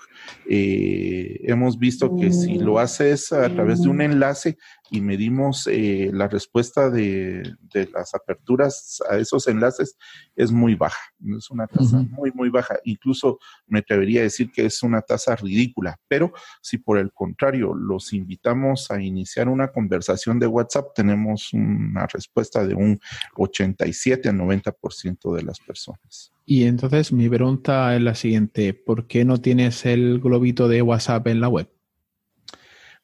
[0.48, 4.56] eh, hemos visto que si lo haces a través de un enlace,
[4.92, 7.56] y medimos eh, la respuesta de,
[7.94, 9.96] las aperturas a esos enlaces
[10.36, 11.00] es muy baja.
[11.36, 12.76] Es una tasa muy, muy baja.
[12.84, 15.98] Incluso me atrevería a decir que es una tasa ridícula.
[16.08, 22.06] Pero si por el contrario los invitamos a iniciar una conversación de WhatsApp, tenemos una
[22.06, 23.00] respuesta de un
[23.36, 26.32] 87 a 90% de las personas.
[26.44, 31.28] Y entonces mi pregunta es la siguiente, ¿por qué no tienes el globito de WhatsApp
[31.28, 31.70] en la web?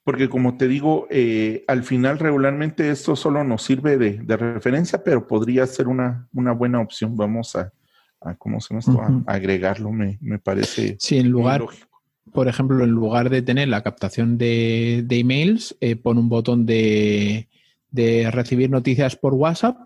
[0.08, 5.26] Porque como te digo, eh, al final regularmente esto solo nos sirve de, referencia, pero
[5.26, 7.14] podría ser una, una buena opción.
[7.14, 7.70] Vamos a,
[8.38, 10.96] ¿cómo se llama agregarlo, me, parece.
[10.98, 11.62] Sí, en lugar,
[12.32, 17.50] por ejemplo, en lugar de tener la captación de, emails, eh, pon un botón de,
[17.90, 19.76] de recibir noticias por WhatsApp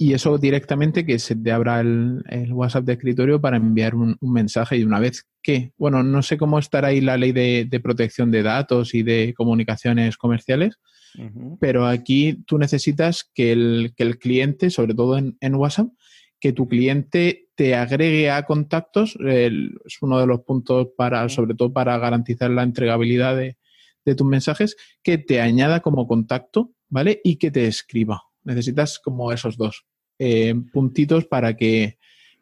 [0.00, 4.78] y eso directamente que se te abra el, WhatsApp de escritorio para enviar un, mensaje
[4.78, 8.42] y una vez que, bueno, no sé cómo estará ahí la ley de, protección de
[8.42, 10.78] datos y de comunicaciones comerciales,
[11.58, 15.88] pero aquí tú necesitas que el, que el cliente, sobre todo en, WhatsApp,
[16.38, 21.72] que tu cliente te agregue a contactos, es uno de los puntos para, sobre todo
[21.72, 23.56] para garantizar la entregabilidad de,
[24.04, 27.22] de tus mensajes, que te añada como contacto, ¿vale?
[27.24, 28.22] Y que te escriba.
[28.44, 29.86] Necesitas como esos dos
[30.18, 31.96] eh, puntitos para que,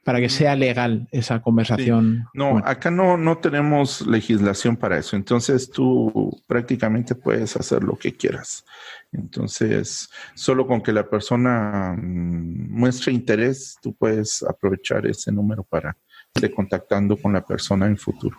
[0.07, 2.29] para que sea legal esa conversación.
[2.33, 5.17] No, acá no, no tenemos legislación para eso.
[5.17, 8.65] Entonces tú prácticamente puedes hacer lo que quieras.
[9.11, 15.97] Entonces, solo con que la persona mm, muestre interés, tú puedes aprovechar ese número para
[16.41, 18.39] ir contactando con la persona en futuro.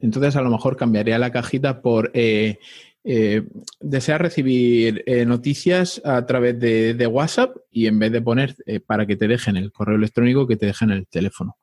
[0.00, 2.58] Entonces, a lo mejor cambiaría la cajita por eh,
[3.02, 3.42] eh,
[3.80, 9.06] desea recibir eh, noticias a través de, WhatsApp y en vez de poner eh, para
[9.06, 11.56] que te dejen el correo electrónico, que te dejen el teléfono.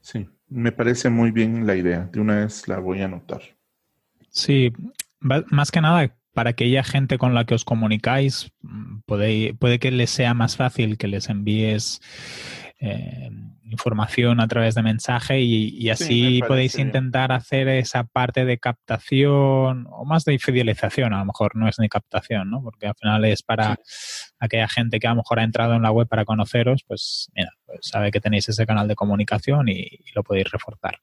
[0.00, 2.08] Sí, me parece muy bien la idea.
[2.12, 3.42] De una vez la voy a anotar.
[4.30, 4.72] Sí,
[5.20, 9.90] más que nada para aquella gente con la que os comunicáis, mm, puede, puede que
[9.90, 12.02] les sea más fácil que les envíes
[12.78, 13.30] eh,
[13.64, 20.04] información a través de mensaje y, así podéis intentar hacer esa parte de captación o
[20.04, 22.62] más de fidelización, a lo mejor no es ni captación, ¿no?
[22.62, 23.78] Porque al final es para
[24.38, 27.50] aquella gente que a lo mejor ha entrado en la web para conoceros, pues mira,
[27.64, 30.98] pues sabe que tenéis ese canal de comunicación y, lo podéis reforzar.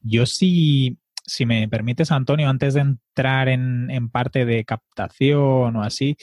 [0.00, 5.82] Yo sí si me permites, Antonio, antes de entrar en, en, parte de captación o
[5.82, 6.16] así,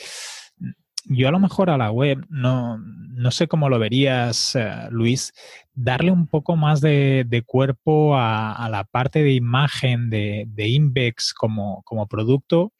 [1.06, 5.34] yo a lo mejor a la web, no, no sé cómo lo verías, eh, Luis,
[5.74, 11.82] darle un poco más de, cuerpo a, la parte de imagen de, de Invex como,
[11.84, 12.74] como producto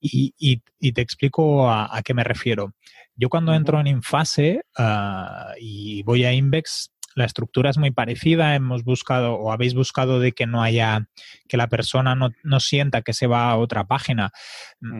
[0.00, 0.62] y,
[0.92, 2.74] te explico a, qué me refiero.
[3.16, 8.54] Yo cuando entro en Infase ah, y voy a Invex, la estructura es muy parecida,
[8.54, 11.08] hemos buscado o habéis buscado de que no haya,
[11.48, 14.30] que la persona no, sienta que se va a otra página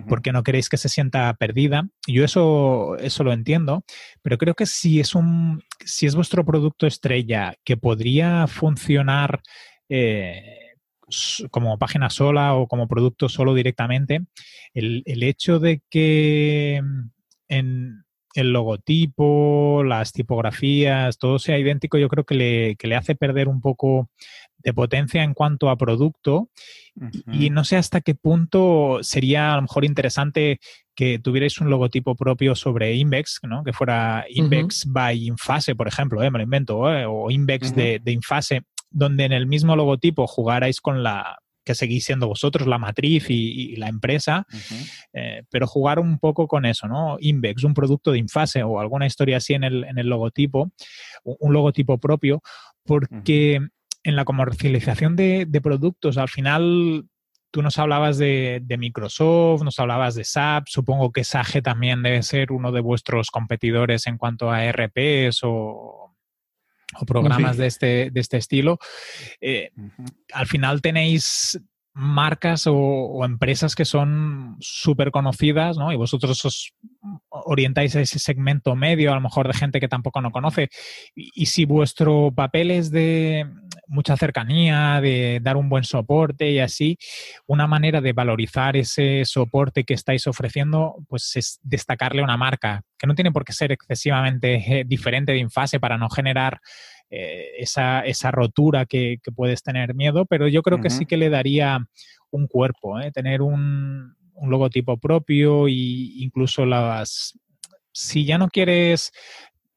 [0.09, 1.89] porque no queréis que se sienta perdida.
[2.07, 3.85] Yo eso, eso lo entiendo,
[4.21, 9.41] pero creo que si es un, si es vuestro producto estrella que podría funcionar
[9.89, 10.43] eh,
[11.51, 14.27] como página sola o como producto solo directamente,
[14.75, 16.83] el, el hecho de que
[17.49, 23.15] en, el logotipo, las tipografías, todo sea idéntico, yo creo que le, que le hace
[23.15, 24.11] perder un poco
[24.59, 26.49] de potencia en cuanto a producto.
[27.33, 30.59] Y no sé hasta qué punto sería a lo mejor interesante
[30.97, 33.63] que tuvierais un logotipo propio sobre Invex, ¿no?
[33.63, 36.31] que fuera Invex by Infase, por ejemplo, ¿eh?
[36.31, 37.07] me lo invento, ¿eh?
[37.07, 41.39] o Invex de, Infase, donde en el mismo logotipo jugarais con la
[41.69, 44.47] que seguís siendo vosotros la matriz y, la empresa,
[45.13, 47.19] eh, pero jugar un poco con eso, ¿no?
[47.21, 50.73] Invex, un producto de Infase o alguna historia así en el, en el logotipo,
[51.25, 52.41] un logotipo propio,
[52.87, 53.61] porque
[54.03, 57.05] en la comercialización de, productos, al final
[57.51, 62.51] tú nos hablabas de, Microsoft, nos hablabas de SAP, supongo que SAGE también debe ser
[62.51, 66.08] uno de vuestros competidores en cuanto a RPs o,
[67.07, 68.79] programas de, este, de este estilo.
[69.41, 69.71] Eh,
[70.33, 71.61] al final tenéis
[71.99, 75.93] marcas o, empresas que son súper conocidas, ¿no?
[75.93, 76.73] Y vosotros os
[77.29, 80.69] orientáis a ese segmento medio, a lo mejor de gente que tampoco no conoce.
[81.17, 83.47] Y, si vuestro papel es de
[83.89, 86.99] mucha cercanía, de dar un buen soporte y así,
[87.47, 93.09] una manera de valorizar ese soporte que estáis ofreciendo, pues es destacarle una marca, que
[93.09, 96.61] no tiene por qué ser excesivamente eh, diferente de Infase para no generar
[97.11, 101.31] eh, esa, esa, rotura que, puedes tener miedo, pero yo creo que sí que le
[101.31, 101.79] daría
[102.31, 103.11] un cuerpo, ¿eh?
[103.13, 107.39] tener un, un, logotipo propio e incluso las...
[107.93, 109.13] Si ya no quieres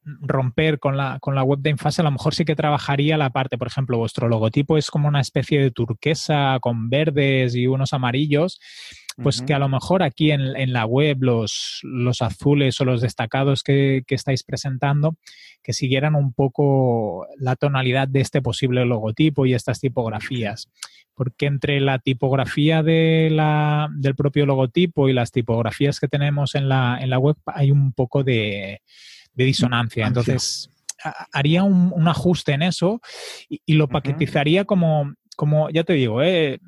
[0.04, 3.30] romper con la, con la web de Infase, a lo mejor sí que trabajaría la
[3.30, 7.92] parte, por ejemplo, vuestro logotipo es como una especie de turquesa con verdes y unos
[7.92, 8.58] amarillos
[9.16, 13.62] pues que a lo mejor aquí en, la web los, los, azules o los destacados
[13.62, 15.16] que, estáis presentando,
[15.62, 20.70] que siguieran un poco la tonalidad de este posible logotipo y estas tipografías.
[21.14, 26.68] Porque entre la tipografía de la, del propio logotipo y las tipografías que tenemos en
[26.68, 28.80] la, en la web hay un poco de,
[29.34, 30.06] disonancia.
[30.06, 30.70] Entonces,
[31.32, 33.00] haría un, ajuste en eso
[33.48, 36.60] y, lo paquetizaría como, como, ya te digo, eh,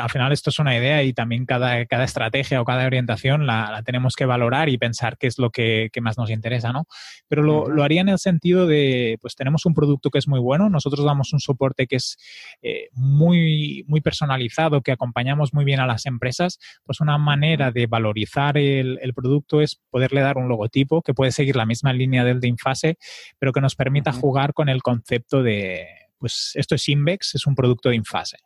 [0.00, 3.82] al final esto es una idea y también cada, cada estrategia o cada orientación la,
[3.84, 6.86] tenemos que valorar y pensar qué es lo que, más nos interesa, ¿no?
[7.28, 10.68] Pero lo, haría en el sentido de, pues tenemos un producto que es muy bueno,
[10.68, 12.16] nosotros damos un soporte que es
[12.62, 17.86] eh, muy, muy personalizado, que acompañamos muy bien a las empresas, pues una manera de
[17.86, 22.40] valorizar el, producto es poderle dar un logotipo que puede seguir la misma línea del
[22.40, 22.98] de Infase,
[23.38, 25.86] pero que nos permita jugar con el concepto de,
[26.18, 28.38] pues esto es Invex, es un producto de Infase.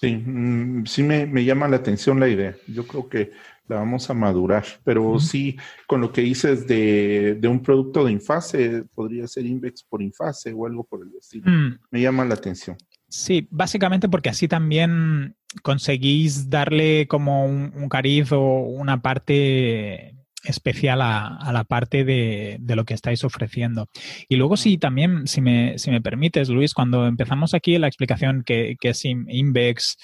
[0.00, 2.54] Sí, mm, sí me, llama la atención la idea.
[2.66, 3.32] Yo creo que
[3.66, 8.84] la vamos a madurar, pero sí, con lo que dices de, un producto de Infase,
[8.94, 11.50] podría ser Invex por Infase o algo por el estilo.
[11.50, 11.78] Mm.
[11.90, 12.76] Me llama la atención.
[13.08, 20.14] Sí, básicamente porque así también conseguís darle como un, un cariz o una parte
[20.44, 23.88] especial a, la parte de, lo que estáis ofreciendo.
[24.28, 28.42] Y luego sí, también, si me, si me permites, Luis, cuando empezamos aquí la explicación
[28.44, 29.96] que, es Invex,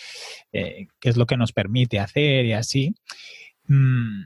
[0.52, 2.94] eh, qué es lo que nos permite hacer y así,
[3.68, 4.22] mm,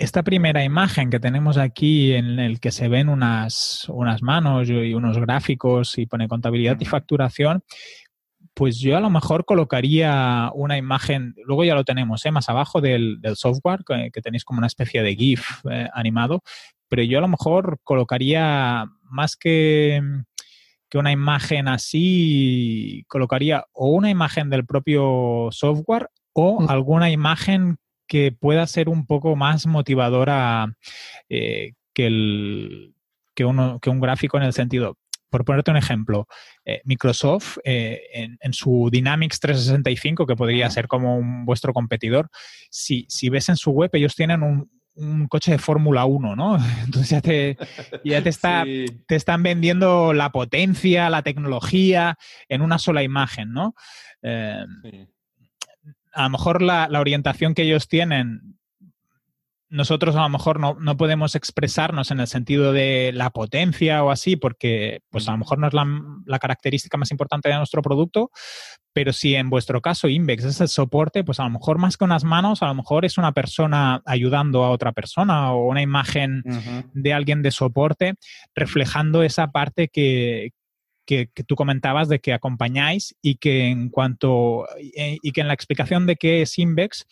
[0.00, 4.94] esta primera imagen que tenemos aquí en el que se ven unas, unas manos y
[4.94, 7.62] unos gráficos y pone contabilidad y facturación,
[8.54, 12.30] pues yo a lo mejor colocaría una imagen, luego ya lo tenemos, ¿eh?
[12.30, 16.42] más abajo del, software, que, tenéis como una especie de GIF eh, animado,
[16.88, 20.02] pero yo a lo mejor colocaría más que,
[20.90, 26.68] que una imagen así, colocaría o una imagen del propio software o mm.
[26.68, 30.74] alguna imagen que pueda ser un poco más motivadora
[31.28, 32.94] eh, que, el,
[33.34, 34.98] que, uno, que un gráfico en el sentido,
[35.30, 36.26] por ponerte un ejemplo,
[36.70, 42.30] eh, Microsoft eh, en, su Dynamics 365, que podría ser como un, vuestro competidor,
[42.70, 44.70] si, ves en su web, ellos tienen un,
[45.28, 46.58] coche de Fórmula 1, ¿no?
[46.84, 47.56] Entonces ya te,
[48.04, 52.16] ya te, está, te están vendiendo la potencia, la tecnología
[52.48, 53.74] en una sola imagen, ¿no?
[54.22, 54.64] Eh,
[56.12, 58.59] a lo mejor la, la, orientación que ellos tienen
[59.70, 64.10] nosotros a lo mejor no, no, podemos expresarnos en el sentido de la potencia o
[64.10, 65.86] así, porque pues a lo mejor no es la,
[66.26, 68.30] la, característica más importante de nuestro producto,
[68.92, 72.04] pero si en vuestro caso Invex es el soporte, pues a lo mejor más que
[72.04, 76.42] unas manos, a lo mejor es una persona ayudando a otra persona o una imagen
[76.92, 78.14] de alguien de soporte
[78.54, 80.50] reflejando esa parte que,
[81.06, 85.54] que, tú comentabas de que acompañáis y que en cuanto eh, y que en la
[85.54, 87.06] explicación de qué es Invex,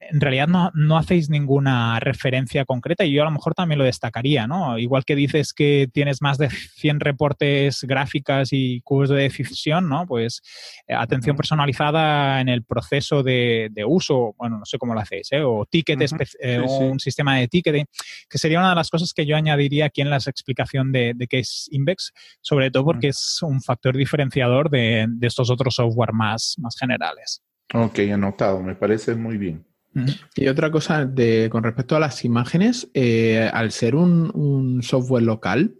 [0.00, 3.84] en realidad no, no, hacéis ninguna referencia concreta y yo a lo mejor también lo
[3.84, 4.78] destacaría, ¿no?
[4.78, 10.06] Igual que dices que tienes más de 100 reportes gráficas y cubos de decisión, ¿no?
[10.06, 10.40] Pues
[10.86, 15.28] eh, atención personalizada en el proceso de, de, uso, bueno, no sé cómo lo hacéis,
[15.32, 15.42] ¿eh?
[15.42, 16.00] O ticket,
[16.40, 17.86] eh, un sistema de ticketing,
[18.28, 21.26] que sería una de las cosas que yo añadiría aquí en la explicación de, de
[21.26, 26.54] qué es Invex, sobre todo porque es un factor diferenciador de, estos otros software más,
[26.58, 27.42] más generales.
[27.74, 29.64] Ok, anotado, me parece muy bien.
[30.34, 35.74] Y otra cosa de, con respecto a las imágenes, eh, al ser un, software local,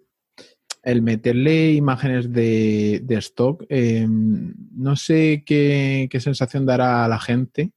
[0.82, 7.72] el meterle imágenes de, stock, em, no sé qué, sensación dará a la gente.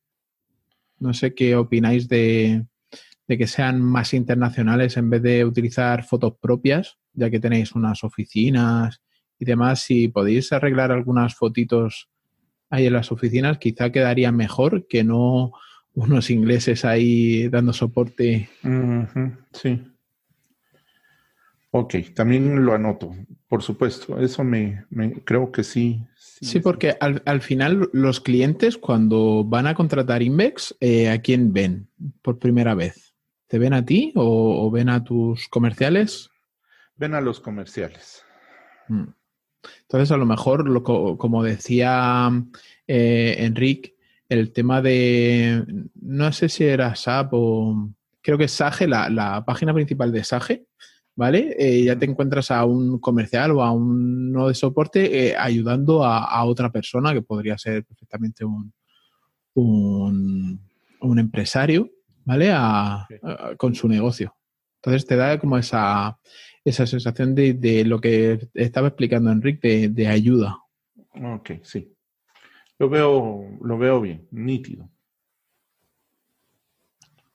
[0.99, 2.66] No sé qué opináis de,
[3.28, 9.01] que sean más internacionales en vez de utilizar fotos propias, ya que tenéis unas oficinas
[9.40, 9.82] y demás.
[9.82, 12.10] Si podéis arreglar algunas fotitos
[12.70, 15.54] ahí en las oficinas, quizá quedaría mejor que no
[15.94, 18.50] unos ingleses ahí dando soporte.
[19.54, 19.82] Sí.
[21.72, 23.16] Ok, también lo anoto,
[23.48, 24.20] por supuesto.
[24.20, 24.86] Eso me,
[25.24, 26.02] creo que sí.
[26.16, 31.90] Sí, porque al, final los clientes cuando van a contratar Invex, eh, ¿a quién ven
[32.24, 33.14] por primera vez?
[33.48, 36.32] ¿Te ven a ti o, ven a tus comerciales?
[36.96, 38.24] Ven a los comerciales.
[38.88, 39.10] Mm.
[39.82, 42.30] Entonces, a lo mejor, como decía
[42.88, 43.95] eh, Enrique,
[44.28, 47.89] el tema de, no sé si era SAP o,
[48.22, 50.66] creo que es Sage, la, la página principal de Sage,
[51.16, 51.55] ¿vale?
[51.57, 56.43] Eh, ya te encuentras a un comercial o a uno de soporte eh, ayudando a,
[56.45, 58.72] otra persona que podría ser perfectamente un,
[59.55, 61.89] un, empresario,
[62.24, 62.53] ¿vale?
[63.57, 64.36] con su negocio.
[64.82, 66.18] Entonces te da como esa,
[66.66, 70.57] esa sensación de, lo que estaba explicando Enrique, de, ayuda.
[71.14, 71.93] Ok, sí.
[72.78, 74.89] Lo veo, lo veo bien, nítido.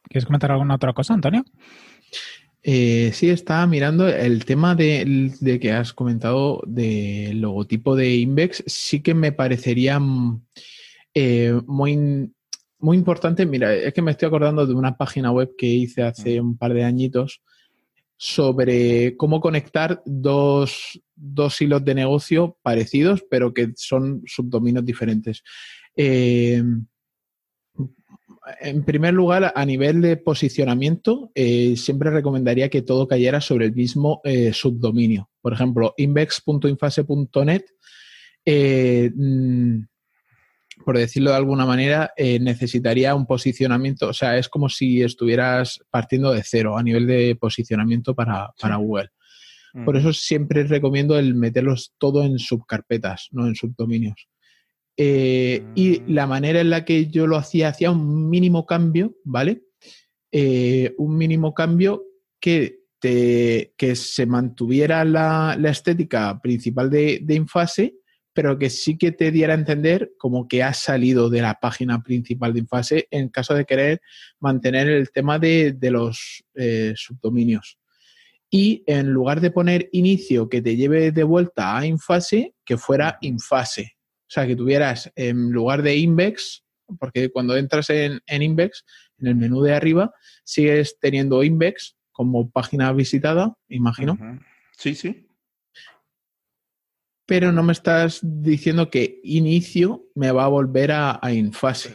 [0.03, 1.45] ¿Quieres comentar alguna otra cosa, Antonio?
[2.63, 8.65] Eh, sí, estaba mirando el tema de, que has comentado del logotipo de Invex.
[8.67, 10.43] Sí que me parecería mm,
[11.15, 12.33] eh, muy,
[12.79, 13.45] muy importante.
[13.45, 16.73] Mira, es que me estoy acordando de una página web que hice hace un par
[16.73, 17.43] de añitos
[18.17, 25.43] sobre cómo conectar dos, dos hilos de negocio parecidos, pero que son subdominios diferentes.
[25.97, 26.63] Eh,
[28.61, 33.75] en primer lugar, a nivel de posicionamiento, eh, siempre recomendaría que todo cayera sobre el
[33.75, 35.31] mismo eh, subdominio.
[35.41, 37.65] Por ejemplo, invex.infase.net,
[39.15, 39.83] mm,
[40.85, 46.33] por decirlo de alguna manera, necesitaría un posicionamiento, o sea, es como si estuvieras partiendo
[46.33, 49.11] de cero a nivel de posicionamiento para, Google.
[49.85, 54.29] Por eso siempre recomiendo el meterlos todo en subcarpetas, no en subdominios.
[54.97, 56.13] Eh, y mm.
[56.13, 59.65] la manera en la que yo lo hacía, hacía un mínimo cambio, ¿vale?
[60.31, 62.05] Eh, un mínimo cambio
[62.41, 67.97] que, te, que se mantuviera la, estética principal de, Infase,
[68.35, 72.03] pero que sí que te diera a entender como que has salido de la página
[72.03, 74.03] principal de Infase en caso de querer
[74.41, 77.79] mantener el tema de, los eh, subdominios.
[78.51, 83.19] Y en lugar de poner inicio que te lleve de vuelta a Infase, que fuera
[83.21, 86.65] Infase, o sea, que tuvieras en lugar de Invex,
[86.99, 88.85] porque cuando entras en, Invex,
[89.19, 90.13] en el menú de arriba,
[90.45, 94.19] sigues teniendo Invex como página visitada, imagino.
[94.77, 95.29] Sí, sí.
[97.27, 101.95] Pero no me estás diciendo que inicio me va a volver a, Infase.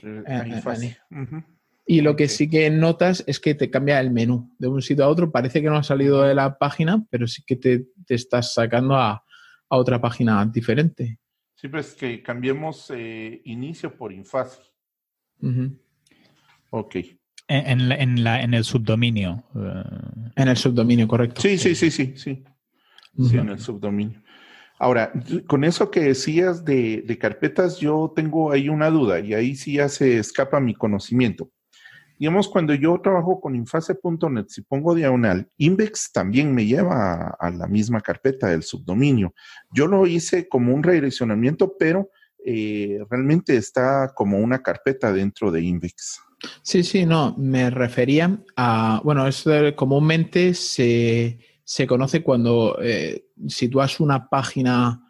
[1.86, 5.06] Y lo que sí que notas es que te cambia el menú de un sitio
[5.06, 5.32] a otro.
[5.32, 9.24] Parece que no ha salido de la página, pero sí que te, estás sacando a,
[9.70, 11.20] a otra página diferente.
[11.60, 14.62] Siempre es que cambiemos eh, inicio por infase.
[16.70, 16.96] Ok.
[17.48, 19.44] En, en, la, en el subdominio.
[19.56, 19.84] Eh.
[20.38, 21.42] En el subdominio, correcto.
[21.42, 22.44] Sí, sí, sí, sí, sí.
[23.28, 24.22] Sí, en el subdominio.
[24.80, 25.12] Ahora,
[25.46, 29.90] con eso que decías de, carpetas, yo tengo ahí una duda y ahí sí ya
[29.90, 31.52] se escapa mi conocimiento.
[32.18, 37.68] Digamos, cuando yo trabajo con infase.net, si pongo diagonal, Index también me lleva a, la
[37.68, 39.34] misma carpeta del subdominio.
[39.72, 42.10] Yo lo hice como un redireccionamiento, pero
[42.46, 46.22] eh, realmente está como una carpeta dentro de Index.
[46.62, 51.38] Sí, sí, no, me refería a, bueno, eso comúnmente se,
[51.88, 55.02] conoce cuando eh, sitúas una página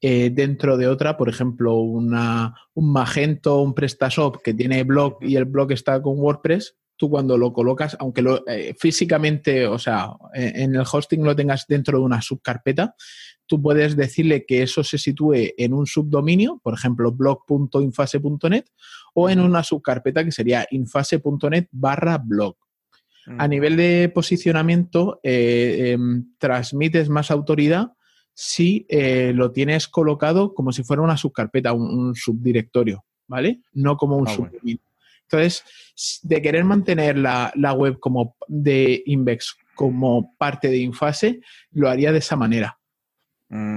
[0.00, 5.36] eh, dentro de otra, por ejemplo, una, un Magento, un PrestaShop que tiene blog y
[5.36, 10.10] el blog está con WordPress, tú cuando lo colocas, aunque lo, eh, físicamente, o sea,
[10.34, 12.94] eh, en el hosting lo tengas dentro de una subcarpeta,
[13.46, 18.64] tú puedes decirle que eso se sitúe en un subdominio, por ejemplo, blog.infase.net,
[19.14, 22.56] o en una subcarpeta que sería infase.net barra blog.
[23.38, 27.92] A nivel de posicionamiento, em, transmites más autoridad
[28.38, 33.60] si eh, lo tienes colocado como si fuera una subcarpeta, un, subdirectorio, ¿vale?
[33.72, 34.36] No como un ah,
[35.22, 35.64] Entonces,
[36.22, 41.40] de querer mantener la, web como de Invex como parte de Infase,
[41.72, 42.75] lo haría de esa manera.
[43.48, 43.76] Mm,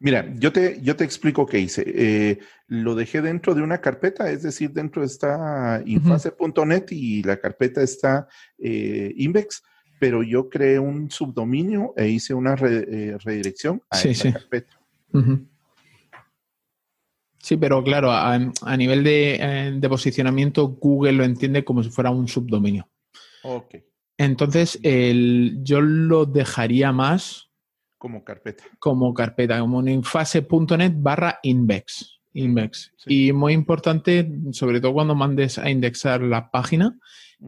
[0.00, 1.84] mira, yo te, yo te explico qué hice.
[1.86, 2.38] Eh,
[2.68, 8.28] lo dejé dentro de una carpeta, es decir, dentro está infase.net y la carpeta está
[8.58, 9.62] eh, Invex
[9.98, 14.78] pero yo creé un subdominio e hice una eh, redirección a esa carpeta.
[17.38, 18.38] Sí, pero claro, a,
[18.76, 22.86] nivel de, posicionamiento, Google lo entiende como si fuera un subdominio.
[23.44, 23.76] Ok.
[24.18, 27.50] Entonces, yo lo dejaría más.
[28.04, 28.64] Como carpeta.
[28.80, 32.20] Como carpeta, como en infase.net barra index.
[32.34, 32.92] index.
[33.06, 36.98] Y muy importante, sobre todo cuando mandes a indexar la página,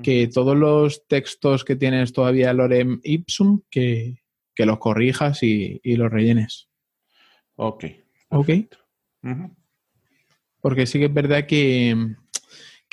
[0.03, 4.23] que todos los textos que tienes todavía lorem ipsum, que,
[4.57, 6.71] los corrijas y, los rellenes.
[7.57, 7.85] Ok.
[8.31, 8.49] Ok.
[10.63, 12.15] Porque sí que es verdad que,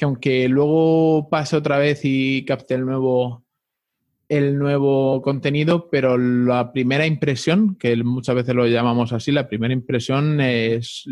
[0.02, 3.43] aunque luego pase otra vez y capte el nuevo,
[4.38, 9.74] el nuevo contenido, pero la primera impresión, que muchas veces lo llamamos así, la primera
[9.74, 11.06] impresión es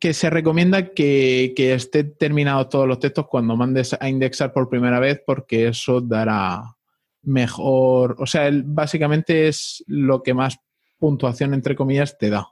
[0.00, 4.68] que se recomienda que, que esté terminados todos los textos cuando mandes a indexar por
[4.68, 6.76] primera vez, porque eso dará
[7.22, 10.58] mejor, o sea, básicamente es lo que más
[10.98, 12.46] puntuación, entre comillas, te da.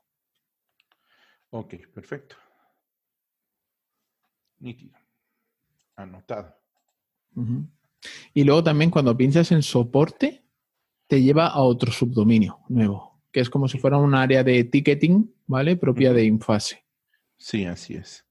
[1.51, 2.37] Ok, perfecto.
[4.61, 4.99] Nítido.
[5.97, 6.57] Anotado.
[8.35, 10.43] Y luego también cuando pinchas en soporte,
[11.07, 15.33] te lleva a otro subdominio nuevo, que es como si fuera un área de ticketing,
[15.47, 15.77] ¿vale?
[15.77, 16.85] Propia de Infase.
[17.37, 18.25] Sí, así es.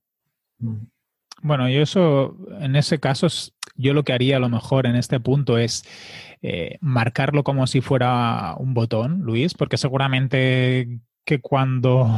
[1.41, 3.27] Bueno, yo eso, en ese caso,
[3.75, 5.83] yo lo que haría a lo mejor en este punto es
[6.41, 12.09] eh, marcarlo como si fuera un botón, Luis, porque seguramente que cuando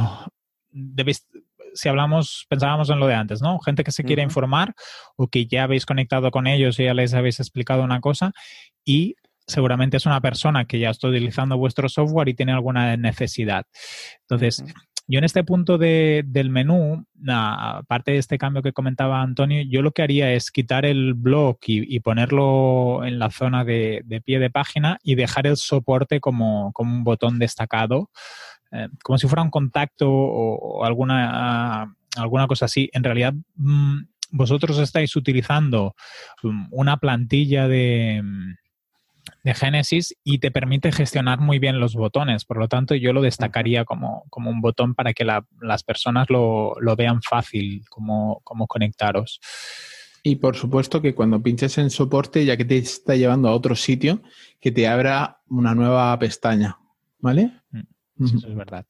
[0.70, 1.26] debéis,
[1.74, 3.58] si hablamos, pensábamos en lo de antes, ¿no?
[3.58, 4.74] Gente que se quiere informar
[5.16, 8.32] o que ya habéis conectado con ellos y ya les habéis explicado una cosa
[8.84, 9.16] y
[9.46, 13.66] seguramente es una persona que ya está utilizando vuestro software y tiene alguna necesidad.
[14.22, 14.64] Entonces,
[15.06, 19.92] yo en este punto del menú, aparte de este cambio que comentaba Antonio, yo lo
[19.92, 24.98] que haría es quitar el blog y, ponerlo en la zona de, pie de página
[25.02, 28.10] y dejar el soporte como, como un botón destacado
[28.74, 32.90] eh, como si fuera un contacto o, alguna, alguna cosa así.
[32.92, 34.00] En realidad, mm,
[34.30, 35.94] vosotros estáis utilizando
[36.42, 38.22] mm, una plantilla de,
[39.42, 42.44] de Genesis y te permite gestionar muy bien los botones.
[42.44, 47.22] Por lo tanto, yo lo destacaría como, un botón para que las personas lo, vean
[47.22, 49.40] fácil, como, como conectaros.
[50.22, 53.76] Y por supuesto que cuando pinches en soporte, ya que te está llevando a otro
[53.76, 54.22] sitio,
[54.58, 56.78] que te abra una nueva pestaña,
[57.18, 57.52] ¿vale?
[57.70, 57.93] Mm.
[58.20, 58.86] Eso es verdad.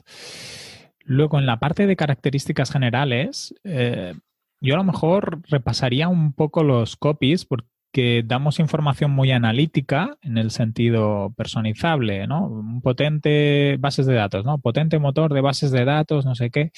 [1.04, 4.14] Luego, en la parte de características generales, eh,
[4.60, 10.38] yo a lo mejor repasaría un poco los copies porque damos información muy analítica en
[10.38, 12.46] el sentido personalizable, ¿no?
[12.46, 14.58] Un potente bases de datos, ¿no?
[14.58, 16.72] Potente motor de bases de datos, no sé qué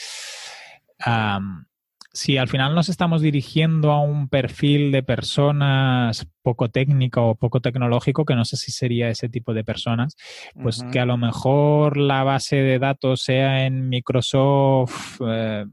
[2.17, 7.61] si al final nos estamos dirigiendo a un perfil de personas poco técnico o poco
[7.61, 10.17] tecnológico, que no sé si sería ese tipo de personas,
[10.63, 15.67] pues que a lo mejor la base de datos sea en Microsoft eh,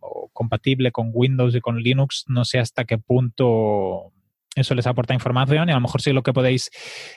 [0.00, 4.14] o compatible con Windows y con Linux, no sé hasta qué punto
[4.60, 6.70] eso les aporta información y a lo mejor sí lo que podéis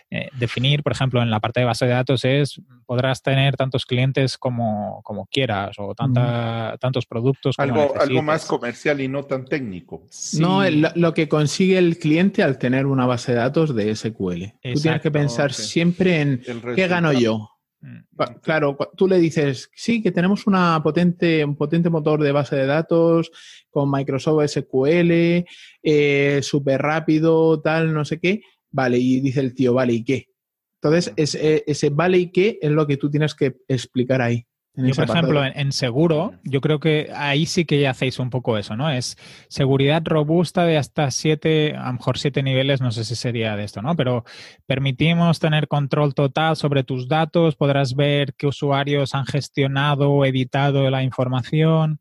[0.10, 3.86] eh, definir, por ejemplo, en la parte de base de datos es podrás tener tantos
[3.86, 7.56] clientes como, como quieras o tanta, tantos productos.
[7.56, 10.04] Como algo, algo más comercial y no tan técnico.
[10.40, 14.46] No, lo, que consigue el cliente al tener una base de datos de SQL.
[14.74, 16.42] Tú tienes que pensar siempre en
[16.76, 17.53] qué gano yo.
[17.84, 22.56] Mm, claro, tú le dices, sí, que tenemos una potente, un potente motor de base
[22.56, 23.30] de datos
[23.70, 25.46] con Microsoft SQL,
[25.84, 28.42] eh, súper rápido, tal, no sé qué.
[28.72, 30.30] Vale, y dice el tío, vale, ¿y qué?
[30.76, 34.48] Entonces, ese, ese vale y qué es lo que tú tienes que explicar ahí.
[34.76, 38.58] Yo, por ejemplo, en, seguro, yo creo que ahí sí que ya hacéis un poco
[38.58, 38.90] eso, ¿no?
[38.90, 39.18] Es
[39.48, 43.66] seguridad robusta de hasta siete, a lo mejor siete niveles, no sé si sería de
[43.66, 43.96] esto, ¿no?
[43.96, 44.26] Pero
[44.66, 50.90] permitimos tener control total sobre tus datos, podrás ver qué usuarios han gestionado o editado
[50.90, 52.00] la información.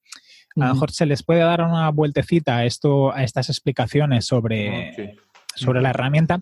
[0.57, 5.17] A lo mejor se les puede dar una vueltecita a esto, a estas explicaciones sobre,
[5.55, 6.41] sobre la herramienta,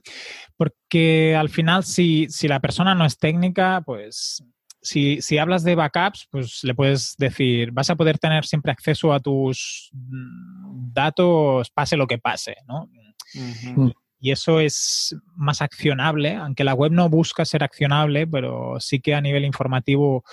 [0.56, 4.44] porque al final, si, si la persona no es técnica, pues
[4.82, 9.12] si, si, hablas de backups, pues le puedes decir, vas a poder tener siempre acceso
[9.12, 12.88] a tus mm, datos, pase lo que pase, ¿no?
[13.34, 13.90] Mm.
[14.22, 19.14] Y eso es más accionable, aunque la web no busca ser accionable, pero sí que
[19.14, 20.24] a nivel informativo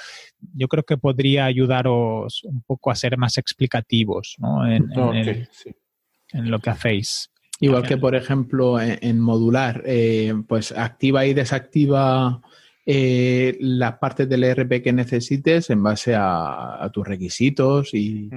[0.54, 4.68] yo creo que podría ayudaros un poco a ser más explicativos ¿no?
[4.68, 4.90] en,
[6.34, 7.32] lo que hacéis.
[7.62, 12.42] Igual que, por ejemplo, en, modular, eh, pues activa y desactiva
[12.90, 18.30] eh, las partes del ERP que necesites en base a, tus requisitos y,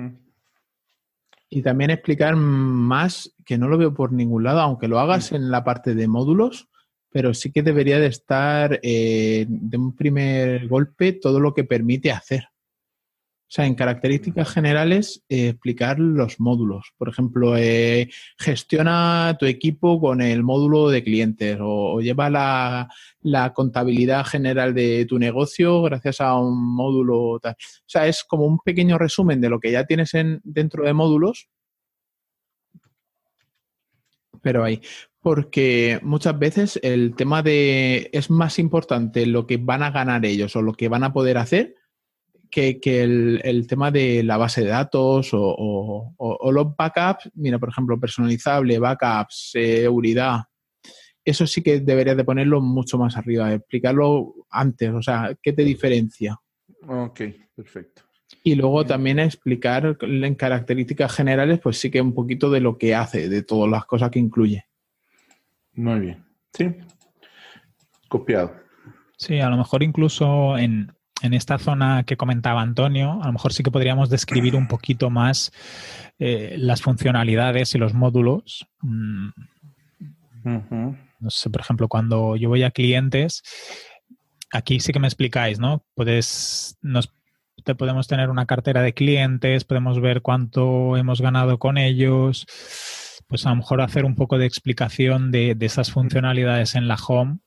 [1.48, 5.52] y también explicar más, que no lo veo por ningún lado, aunque lo hagas en
[5.52, 6.68] la parte de módulos,
[7.10, 12.10] pero sí que debería de estar eh, de un primer golpe todo lo que permite
[12.10, 12.48] hacer.
[13.50, 16.92] O sea, en características generales, eh, explicar los módulos.
[16.96, 24.24] Por ejemplo, eh, gestiona tu equipo con el módulo de clientes o, lleva la, contabilidad
[24.24, 27.40] general de tu negocio gracias a un módulo.
[27.40, 27.54] Tal.
[27.54, 30.92] O sea, es como un pequeño resumen de lo que ya tienes en, dentro de
[30.92, 31.48] módulos.
[34.42, 34.80] Pero ahí,
[35.20, 40.54] porque muchas veces el tema de es más importante lo que van a ganar ellos
[40.54, 41.79] o lo que van a poder hacer
[42.50, 48.78] que, el, tema de la base de datos o, los backups, mira, por ejemplo, personalizable,
[48.78, 50.40] backups, seguridad,
[51.24, 55.64] eso sí que deberías de ponerlo mucho más arriba, explicarlo antes, o sea, ¿qué te
[55.64, 56.38] diferencia?
[56.86, 57.20] Ok,
[57.54, 58.02] perfecto.
[58.42, 62.94] Y luego también explicar en características generales, pues sí que un poquito de lo que
[62.94, 64.64] hace, de todas las cosas que incluye.
[65.74, 66.74] Muy bien, sí.
[68.08, 68.54] Copiado.
[69.16, 70.92] Sí, a lo mejor incluso en,
[71.22, 75.10] en esta zona que comentaba Antonio, a lo mejor sí que podríamos describir un poquito
[75.10, 75.52] más
[76.18, 78.66] eh, las funcionalidades y los módulos.
[78.82, 79.28] Mm.
[80.42, 83.42] No sé, por ejemplo, cuando yo voy a clientes,
[84.52, 85.84] aquí sí que me explicáis, ¿no?
[85.94, 87.12] Puedes, nos,
[87.64, 92.46] te podemos tener una cartera de clientes, podemos ver cuánto hemos ganado con ellos,
[93.26, 97.38] pues a lo mejor hacer un poco de explicación de, esas funcionalidades en la home.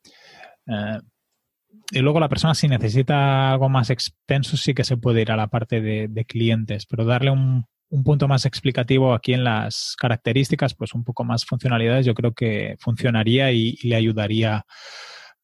[0.67, 0.99] Eh,
[1.93, 5.37] y luego la persona si necesita algo más extenso sí que se puede ir a
[5.37, 7.65] la parte de, clientes, pero darle un,
[8.03, 12.75] punto más explicativo aquí en las características, pues un poco más funcionalidades, yo creo que
[12.79, 14.65] funcionaría y, le ayudaría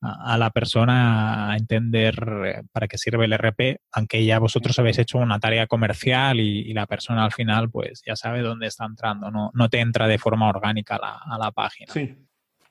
[0.01, 4.97] a, la persona a entender eh, para qué sirve el RP, aunque ya vosotros habéis
[4.97, 9.29] hecho una tarea comercial y, la persona al final pues ya sabe dónde está entrando,
[9.29, 11.93] no, no te entra de forma orgánica a la, a la página.
[11.93, 12.17] Sí,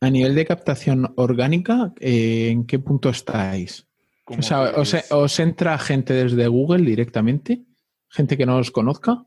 [0.01, 3.87] a nivel de captación orgánica, eh, ¿en qué punto estáis?
[4.27, 7.65] O sea, os, entra gente desde Google directamente?
[8.11, 9.25] ¿Gente que no os conozca?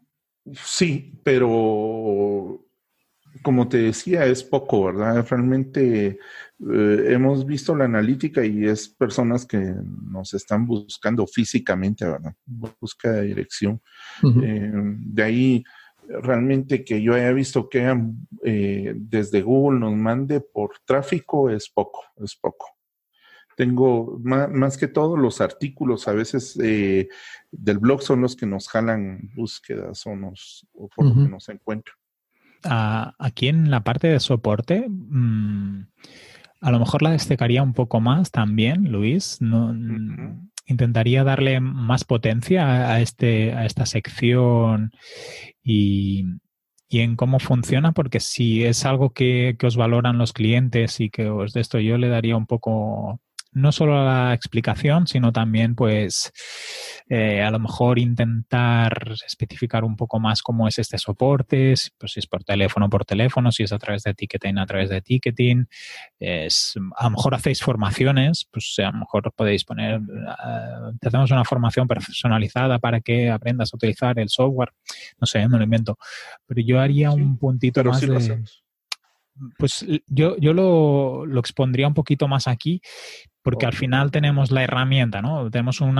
[0.53, 2.65] Sí, pero
[3.41, 5.25] como te decía, es poco, ¿verdad?
[5.27, 6.19] Realmente
[6.59, 12.33] eh, hemos visto la analítica y es personas que nos están buscando físicamente, ¿verdad?
[12.45, 13.81] Busca de dirección.
[14.43, 15.63] Eh, de ahí
[16.07, 17.93] realmente que yo haya visto que
[18.43, 22.67] eh, desde Google nos mande por tráfico es poco, es poco.
[23.55, 27.09] Tengo más, que todo los artículos a veces eh,
[27.51, 31.49] del blog son los que nos jalan búsquedas o, nos, o por lo que nos
[31.49, 31.95] encuentran.
[32.63, 35.85] Ah, aquí en la parte de soporte, mm,
[36.61, 39.41] a lo mejor la destacaría un poco más también, Luis.
[39.41, 39.73] No,
[40.65, 44.91] intentaría darle más potencia a, este, a esta sección
[45.63, 46.25] y,
[46.89, 51.29] en cómo funciona, porque si es algo que, que, os valoran los clientes y que
[51.29, 53.21] os de esto yo le daría un poco
[53.53, 56.31] no solo la explicación, sino también, pues,
[57.09, 62.13] eh, a lo mejor intentar especificar un poco más cómo es este soporte, si, pues,
[62.13, 65.01] si es por teléfono, por teléfono, si es a través de ticketing, a través de
[65.01, 65.67] ticketing.
[66.19, 71.31] Es, a lo mejor hacéis formaciones, pues a lo mejor podéis poner, uh, te hacemos
[71.31, 74.71] una formación personalizada para que aprendas a utilizar el software.
[75.19, 75.97] No sé, me lo invento.
[76.45, 78.43] Pero yo haría un puntito más de
[79.57, 82.81] pues yo, yo lo, lo, expondría un poquito más aquí,
[83.43, 85.49] porque al final tenemos la herramienta, ¿no?
[85.49, 85.95] Tenemos un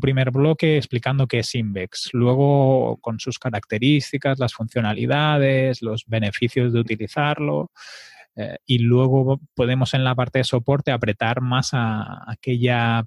[0.00, 6.80] primer bloque explicando qué es Invex, luego con sus características, las funcionalidades, los beneficios de
[6.80, 7.70] utilizarlo,
[8.36, 13.06] eh, y luego podemos en la parte de soporte apretar más a aquella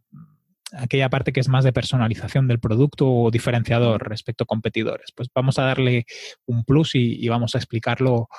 [0.71, 5.11] aquella parte que es más de personalización del producto o diferenciador respecto a competidores.
[5.15, 6.05] Pues vamos a darle
[6.45, 8.29] un plus y vamos a explicarlo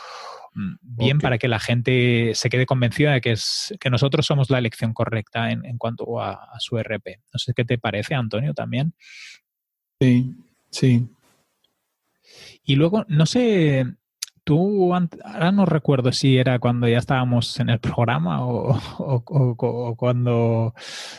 [0.52, 4.50] Mm, bien para que la gente se quede convencida de que, es, que nosotros somos
[4.50, 7.20] la elección correcta en, cuanto a, su RP.
[7.32, 8.94] No sé qué te parece, Antonio, también.
[10.00, 10.34] Sí,
[10.70, 11.06] sí.
[12.64, 13.86] Y luego, no sé,
[14.44, 20.74] Tú, ahora no recuerdo si era cuando ya estábamos en el programa o, cuando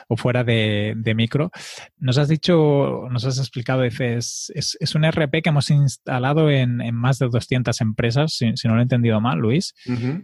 [0.08, 1.52] o fuera de, micro,
[1.98, 7.20] nos has dicho, nos has explicado, dices, es, un RP que hemos instalado en, más
[7.20, 9.74] de 200 empresas, si, no lo he entendido mal, Luis.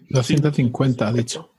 [0.09, 1.53] 250, ha dicho.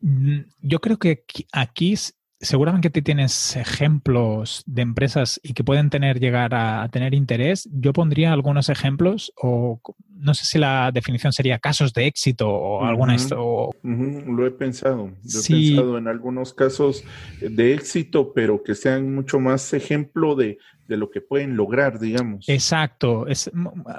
[0.00, 1.96] Mm, yo creo que aquí
[2.44, 7.68] seguramente tienes ejemplos de empresas y que pueden tener llegar a, tener interés.
[7.72, 9.80] Yo pondría algunos ejemplos o
[10.16, 13.14] no sé si la definición sería casos de éxito o alguna...
[13.14, 15.10] esto Lo he pensado.
[15.22, 17.04] Lo he pensado en algunos casos
[17.40, 20.58] de éxito, pero que sean mucho más ejemplo de,
[20.88, 22.48] de lo que pueden lograr, digamos.
[22.48, 23.26] Exacto.
[23.26, 23.50] Es,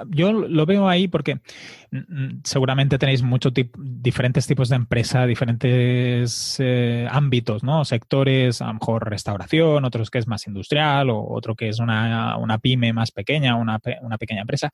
[0.08, 1.40] yo lo veo ahí porque
[2.44, 7.84] seguramente tenéis muchos diferentes tipos de empresa, diferentes eh, ámbitos, ¿no?
[7.84, 12.36] Sectores, a lo mejor restauración, otros que es más industrial, o otro que es una,
[12.36, 14.70] una pyme más pequeña, una, una, pequeña empresa.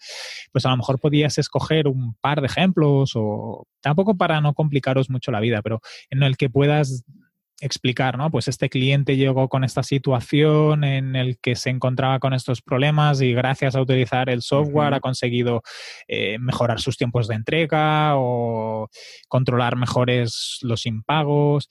[0.51, 0.99] Pues a lo mejor
[1.39, 5.81] escoger un par de ejemplos, o tampoco para no complicaros mucho la vida, pero
[6.11, 7.05] en el que puedas
[7.63, 8.31] explicar, ¿no?
[8.31, 13.21] Pues este cliente llegó con esta situación en el que se encontraba con estos problemas
[13.21, 15.63] y gracias a utilizar el software ha conseguido
[16.09, 18.89] eh, mejorar sus tiempos de entrega o
[19.29, 21.69] controlar mejores los impagos.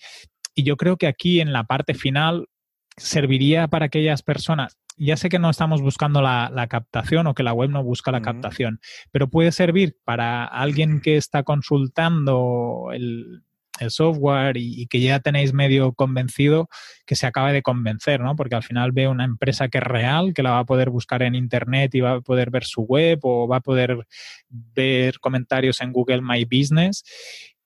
[0.56, 2.48] Y yo creo que aquí en la parte final
[2.96, 4.78] serviría para aquellas personas.
[5.04, 8.22] Ya sé que no estamos buscando la, captación o que la web no busca la
[8.22, 8.80] captación,
[9.12, 13.44] pero puede servir para alguien que está consultando el,
[13.82, 16.70] el software y, que ya tenéis medio convencido
[17.06, 18.36] que se acabe de convencer, ¿no?
[18.36, 21.24] Porque al final ve una empresa que es real, que la va a poder buscar
[21.24, 24.06] en Internet y va a poder ver su web o va a poder
[24.50, 27.04] ver comentarios en Google My Business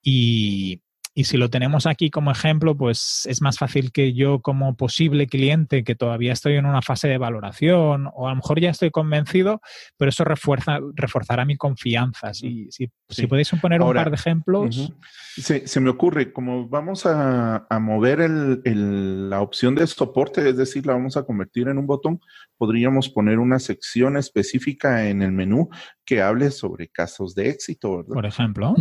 [0.01, 0.81] y,
[1.17, 5.27] y si lo tenemos aquí como ejemplo, pues es más fácil que yo como posible
[5.27, 8.91] cliente que todavía estoy en una fase de valoración o a lo mejor ya estoy
[8.91, 9.61] convencido,
[9.97, 12.33] pero eso refuerza, reforzará mi confianza.
[12.33, 14.91] Si, si, podéis poner un par de ejemplos.
[15.37, 21.15] se, me ocurre, como vamos a, mover la opción de soporte, es decir, la vamos
[21.15, 22.19] a convertir en un botón,
[22.57, 25.69] podríamos poner una sección específica en el menú
[26.03, 28.13] que hable sobre casos de éxito, ¿verdad?
[28.13, 28.75] Por ejemplo.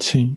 [0.00, 0.34] sí.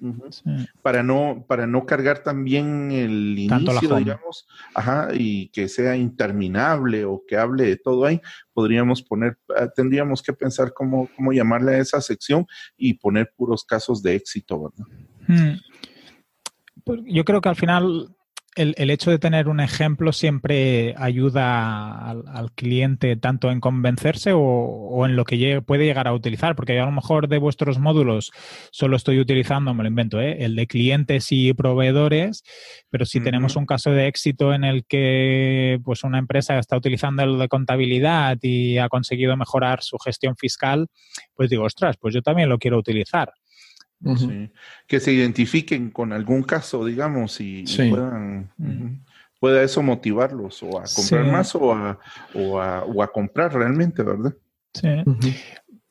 [0.82, 7.24] Para no para no cargar también el inicio, digamos, ajá, y que sea interminable o
[7.28, 8.22] que hable de todo ahí,
[8.54, 13.64] podríamos poner, ah, tendríamos que pensar cómo, cómo llamarle a esa sección y poner puros
[13.64, 14.86] casos de éxito, ¿verdad?
[15.28, 15.58] Hmm.
[16.84, 18.17] Pues yo creo que al final
[18.58, 25.16] el, hecho de tener un ejemplo siempre ayuda al, cliente tanto en convencerse o, en
[25.16, 28.32] lo que puede llegar a utilizar, porque a lo mejor de vuestros módulos
[28.72, 30.44] solo estoy utilizando, me lo invento, ¿eh?
[30.44, 32.44] el de clientes y proveedores,
[32.90, 37.24] pero si tenemos un caso de éxito en el que pues una empresa está utilizando
[37.24, 40.88] el de contabilidad y ha conseguido mejorar su gestión fiscal,
[41.36, 43.32] pues digo, ostras, pues yo también lo quiero utilizar.
[44.88, 48.52] Que se identifiquen con algún caso, digamos, y, puedan,
[49.40, 52.00] pueda eso motivarlos o a comprar más o a,
[52.34, 54.34] o, a, comprar realmente, ¿verdad?
[54.74, 54.90] Sí.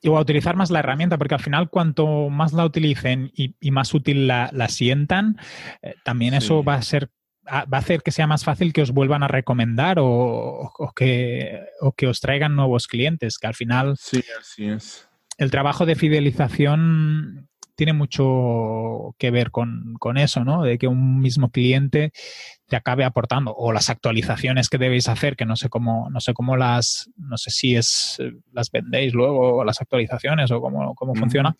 [0.09, 3.93] O a utilizar más la herramienta, porque al final cuanto más la utilicen y, más
[3.93, 5.37] útil la, sientan,
[5.81, 7.09] eh, también eso va a ser
[7.47, 11.93] va a hacer que sea más fácil que os vuelvan a recomendar o, que, o
[11.93, 15.07] que os traigan nuevos clientes, que al final sí, así es.
[15.37, 17.47] el trabajo de fidelización
[17.77, 20.63] tiene mucho que ver con, eso, ¿no?
[20.63, 22.11] De que un mismo cliente
[22.65, 26.33] te acabe aportando o las actualizaciones que debéis hacer, que no sé cómo, no sé
[26.33, 28.17] cómo las, no sé si es
[28.51, 31.55] las vendéis luego las actualizaciones o cómo, cómo funciona.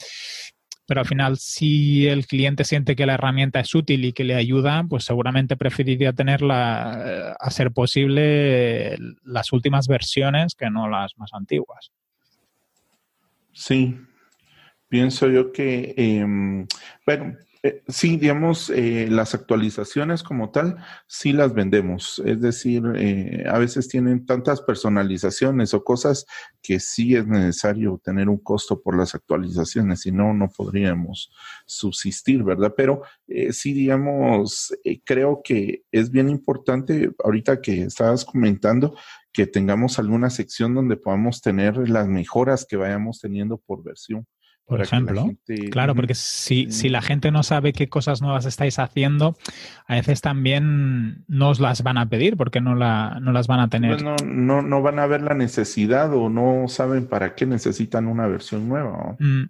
[0.87, 4.35] Pero al final, si el cliente siente que la herramienta es útil y que le
[4.35, 11.15] ayuda, pues seguramente preferiría tenerla, eh, a ser posible, las últimas versiones que no las
[11.17, 11.91] más antiguas.
[13.51, 13.99] Sí,
[14.89, 16.65] Pienso yo que, em,
[17.05, 20.77] bueno, eh, sí, digamos, eh, las actualizaciones como tal,
[21.07, 22.21] sí las vendemos.
[22.25, 26.25] Es decir, eh, a veces tienen tantas personalizaciones o cosas
[26.61, 31.31] que sí es necesario tener un costo por las actualizaciones, si no, no podríamos
[31.65, 32.73] subsistir, ¿verdad?
[32.77, 33.01] Pero
[33.51, 34.73] sí, digamos,
[35.05, 38.95] creo que es bien importante, ahorita que estabas comentando,
[39.33, 44.25] que tengamos alguna sección donde podamos tener las mejoras que vayamos teniendo por versión
[44.67, 45.33] por ejemplo,
[45.71, 49.37] claro, porque si, si, la gente no sabe qué cosas nuevas estáis haciendo,
[49.87, 53.61] a veces también no os las van a pedir porque no, la, no las van
[53.61, 54.03] a tener.
[54.03, 58.27] no, no, no, van a ver la necesidad o no saben para qué necesitan una
[58.27, 59.15] versión nueva.
[59.19, 59.45] Mm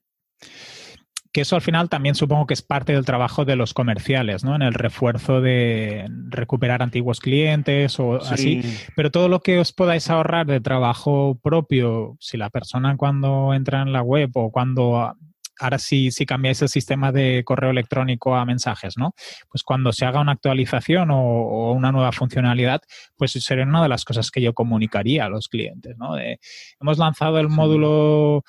[1.37, 4.55] que eso al final también supongo que es parte del trabajo de los comerciales, ¿no?
[4.55, 8.63] En el refuerzo de recuperar antiguos clientes o así.
[8.95, 13.83] Pero todo lo que os podáis ahorrar de trabajo propio, si la persona cuando entra
[13.83, 15.13] en la web o cuando
[15.59, 19.13] ahora sí, si cambiáis el sistema de correo electrónico a mensajes, ¿no?
[19.47, 22.81] Pues cuando se haga una actualización o, una nueva funcionalidad,
[23.15, 26.17] pues sería una de las cosas que yo comunicaría a los clientes, ¿no?
[26.17, 28.43] hemos lanzado el módulo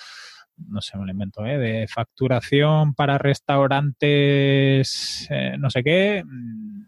[0.69, 1.59] no sé, me lo invento, ¿eh?
[1.59, 6.87] de facturación para restaurantes, eh, no sé qué, mm,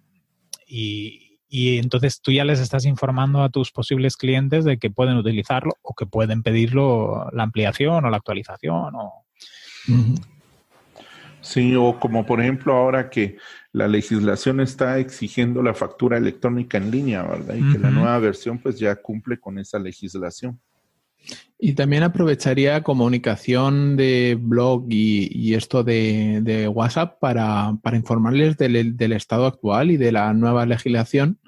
[0.66, 5.72] y, entonces tú ya les estás informando a tus posibles clientes de que pueden utilizarlo
[5.82, 9.24] o que pueden pedirlo la ampliación o la actualización o
[11.40, 13.38] Sí, o como por ejemplo ahora que
[13.72, 17.54] la legislación está exigiendo la factura electrónica en línea, ¿verdad?
[17.54, 20.60] Y que la nueva versión pues ya cumple con esa legislación.
[21.62, 29.90] Y también aprovecharía comunicación de blog y, esto de, WhatsApp para, informarles del, estado actual
[29.90, 31.38] y de la nueva legislación.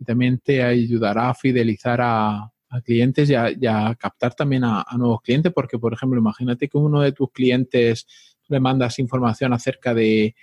[0.00, 2.50] Y también te ayudará a fidelizar a,
[2.84, 7.12] clientes y a, captar también a, nuevos clientes, porque, por ejemplo, imagínate que uno de
[7.12, 8.08] tus clientes
[8.48, 10.34] le mandas información acerca de,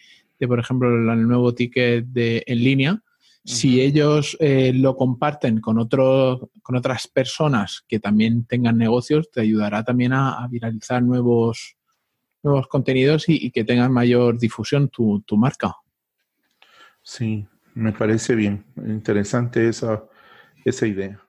[0.47, 3.03] por ejemplo, el nuevo ticket de, en línea
[3.43, 9.83] si ellos eh, lo comparten con, con otras personas que también tengan negocios, te ayudará
[9.83, 11.75] también a, viralizar nuevos,
[12.43, 15.75] nuevos contenidos y, que tengan mayor difusión tu, marca.
[17.01, 18.63] Sí, me parece bien.
[18.77, 20.03] Interesante esa,
[20.63, 21.19] esa idea.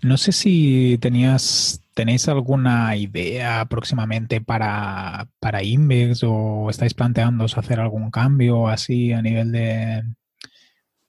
[0.00, 7.78] No sé si tenías, tenéis alguna idea próximamente para, para Invex o estáis planteando hacer
[7.78, 10.02] algún cambio así a nivel de,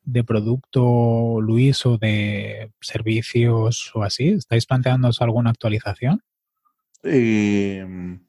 [0.06, 4.30] de producto, Luis, o de servicios o así?
[4.30, 6.22] ¿Estáis planteándoos alguna actualización?
[7.04, 8.22] Em,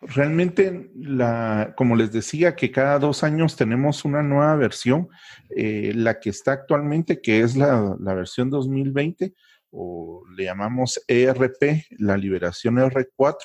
[0.00, 5.08] realmente, la, como les decía, que cada dos años tenemos una nueva versión.
[5.54, 9.34] Eh, la que está actualmente, que es la, versión 2020,
[9.70, 13.36] o le llamamos ERP, la liberación R4,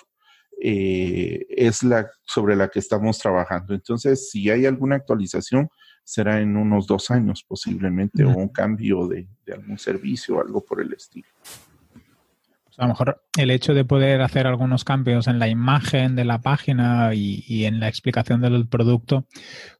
[0.61, 3.73] eh, es la sobre la que estamos trabajando.
[3.73, 5.67] Entonces, si hay alguna actualización,
[6.03, 10.81] será en unos dos años posiblemente, o un cambio de, algún servicio o algo por
[10.81, 11.27] el estilo.
[12.65, 16.25] Pues a lo mejor el hecho de poder hacer algunos cambios en la imagen de
[16.25, 19.27] la página y, en la explicación del producto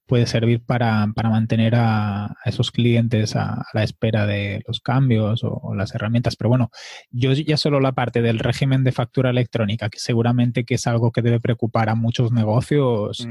[0.06, 5.96] puede servir para, mantener a, esos clientes a, la espera de los cambios o, las
[5.96, 6.36] herramientas.
[6.36, 6.70] Pero bueno,
[7.10, 11.12] yo ya solo la parte del régimen de factura electrónica, que seguramente que es algo
[11.12, 13.28] que debe preocupar a muchos negocios.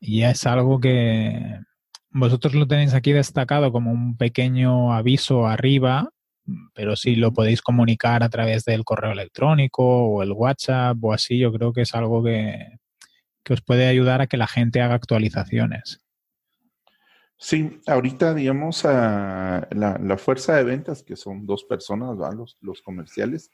[0.00, 1.60] Y es algo que
[2.10, 6.10] vosotros lo tenéis aquí destacado como un pequeño aviso arriba,
[6.74, 11.38] pero si lo podéis comunicar a través del correo electrónico o el WhatsApp o así,
[11.38, 12.78] yo creo que es algo que,
[13.48, 16.00] os puede ayudar a que la gente haga actualizaciones.
[17.38, 23.50] Sí, ahorita, digamos, a la, fuerza de ventas, que son dos personas, los, los comerciales,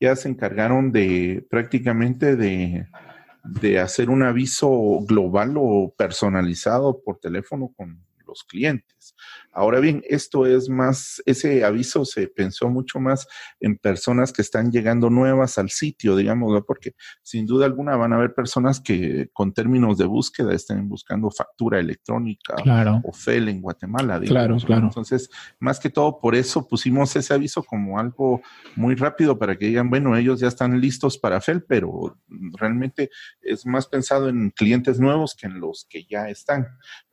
[0.00, 2.86] ya se encargaron de prácticamente de
[3.48, 8.95] de hacer un aviso global o personalizado por teléfono con los clientes.
[9.56, 13.26] Ahora bien, esto es más, ese aviso se pensó mucho más
[13.58, 18.16] en personas que están llegando nuevas al sitio, digamos, porque sin duda alguna van a
[18.16, 22.54] haber personas que con términos de búsqueda estén buscando factura electrónica
[23.02, 24.28] o FEL en Guatemala, digamos.
[24.28, 24.86] Claro, claro.
[24.88, 28.42] Entonces, más que todo, por eso pusimos ese aviso como algo
[28.74, 32.18] muy rápido para que digan, bueno, ellos ya están listos para FEL, pero
[32.58, 33.08] realmente
[33.40, 36.66] es más pensado en clientes nuevos que en los que ya están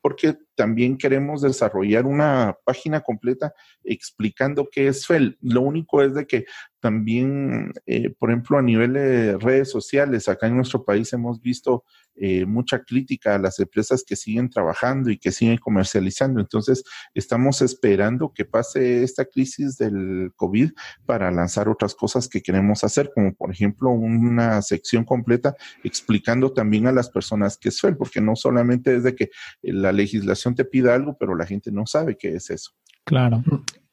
[0.04, 5.38] porque también queremos desarrollar una página completa explicando qué es FEL.
[5.42, 6.46] Lo único es de que
[6.84, 11.86] también, eh, por ejemplo, a nivel de redes sociales, acá en nuestro país hemos visto
[12.18, 16.42] eh, mucha crítica a las empresas que siguen trabajando y que siguen comercializando.
[16.42, 20.72] Entonces, estamos esperando que pase esta crisis del COVID
[21.06, 25.56] para lanzar otras cosas que queremos hacer, como por ejemplo una sección completa
[25.86, 29.30] explicando también a las personas qué es FEL, porque no solamente es de que
[29.62, 32.72] la legislación te pida algo, pero la gente no sabe qué es eso.
[33.06, 33.42] Claro.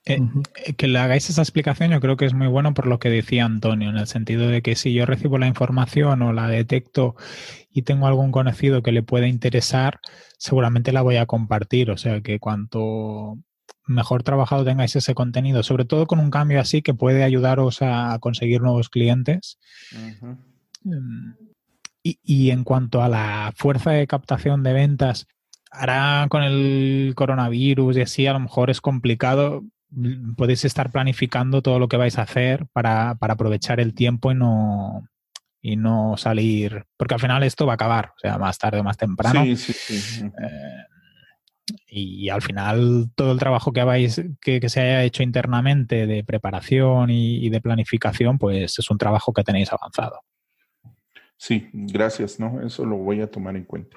[0.07, 0.19] Eh,
[0.65, 3.11] eh, que le hagáis esa explicación yo creo que es muy bueno por lo que
[3.11, 7.17] decía Antonio, en el sentido de que si yo recibo la información o la detecto
[7.71, 10.01] y tengo algún conocido que le pueda interesar,
[10.39, 11.91] seguramente la voy a compartir.
[11.91, 13.39] O sea que cuanto
[13.87, 18.19] mejor trabajado tengáis ese contenido, sobre todo con un cambio así que puede ayudaros a
[18.21, 19.59] conseguir nuevos clientes.
[19.93, 21.35] Em,
[22.03, 25.27] y, y en cuanto a la fuerza de captación de ventas,
[25.71, 29.63] ahora con el coronavirus y así a lo mejor es complicado
[30.37, 35.09] podéis estar planificando todo lo que vais a hacer para, aprovechar el tiempo y no,
[35.61, 38.85] y no salir, porque al final esto va a acabar, o sea, más tarde o
[38.85, 39.43] más temprano.
[39.45, 40.25] Sí, sí, sí.
[40.25, 40.85] Eh,
[41.87, 47.11] y al final todo el trabajo que, habéis, que, se haya hecho internamente de preparación
[47.11, 50.21] y, de planificación, pues es un trabajo que tenéis avanzado.
[51.37, 52.61] Sí, gracias, ¿no?
[52.61, 53.97] Eso lo voy a tomar en cuenta.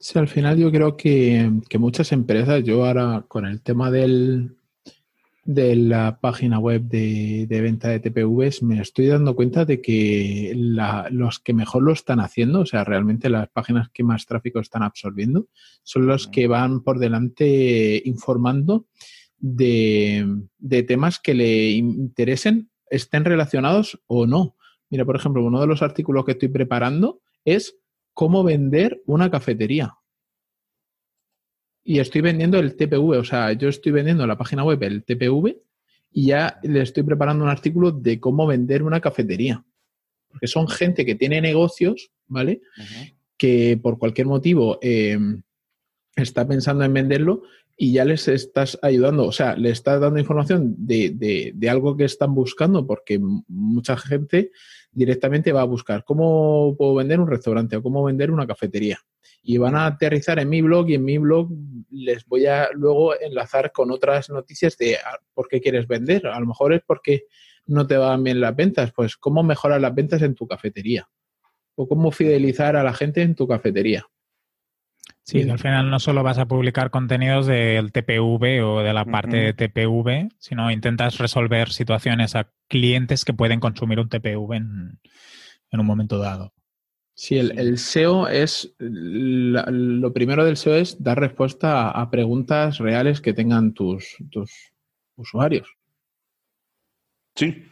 [0.00, 4.56] Sí, al final yo creo que, muchas empresas, yo ahora con el tema del,
[5.44, 11.40] de la página web de, venta de TPVs, me estoy dando cuenta de que los
[11.40, 15.48] que mejor lo están haciendo, o sea, realmente las páginas que más tráfico están absorbiendo,
[15.82, 18.86] son los que van por delante informando
[19.36, 24.54] de, de temas que le interesen, estén relacionados o no.
[24.90, 27.76] Mira, por ejemplo, uno de los artículos que estoy preparando es
[28.18, 29.94] cómo vender una cafetería.
[31.84, 35.56] Y estoy vendiendo el TPV, o sea, yo estoy vendiendo la página web, el TPV,
[36.10, 39.64] y ya le estoy preparando un artículo de cómo vender una cafetería.
[40.26, 42.60] Porque son gente que tiene negocios, ¿vale?
[43.36, 45.16] Que por cualquier motivo eh,
[46.16, 47.44] está pensando en venderlo
[47.76, 52.06] y ya les estás ayudando, o sea, le estás dando información de, de, algo que
[52.06, 54.50] están buscando, porque mucha gente
[54.98, 58.98] directamente va a buscar cómo puedo vender un restaurante o cómo vender una cafetería.
[59.42, 61.48] Y van a aterrizar en mi blog y en mi blog
[61.90, 66.26] les voy a luego enlazar con otras noticias de ah, por qué quieres vender.
[66.26, 67.26] A lo mejor es porque
[67.66, 71.08] no te van bien las ventas, pues cómo mejorar las ventas en tu cafetería
[71.76, 74.04] o cómo fidelizar a la gente en tu cafetería.
[75.28, 79.36] Sí, al final no solo vas a publicar contenidos del TPV o de la parte
[79.36, 84.98] de TPV, sino intentas resolver situaciones a clientes que pueden consumir un TPV en,
[85.70, 86.54] un momento dado.
[87.12, 93.34] Sí, el, SEO es, lo primero del SEO es dar respuesta a, preguntas reales que
[93.34, 94.50] tengan tus, tus
[95.16, 95.68] usuarios.
[97.34, 97.66] Sí,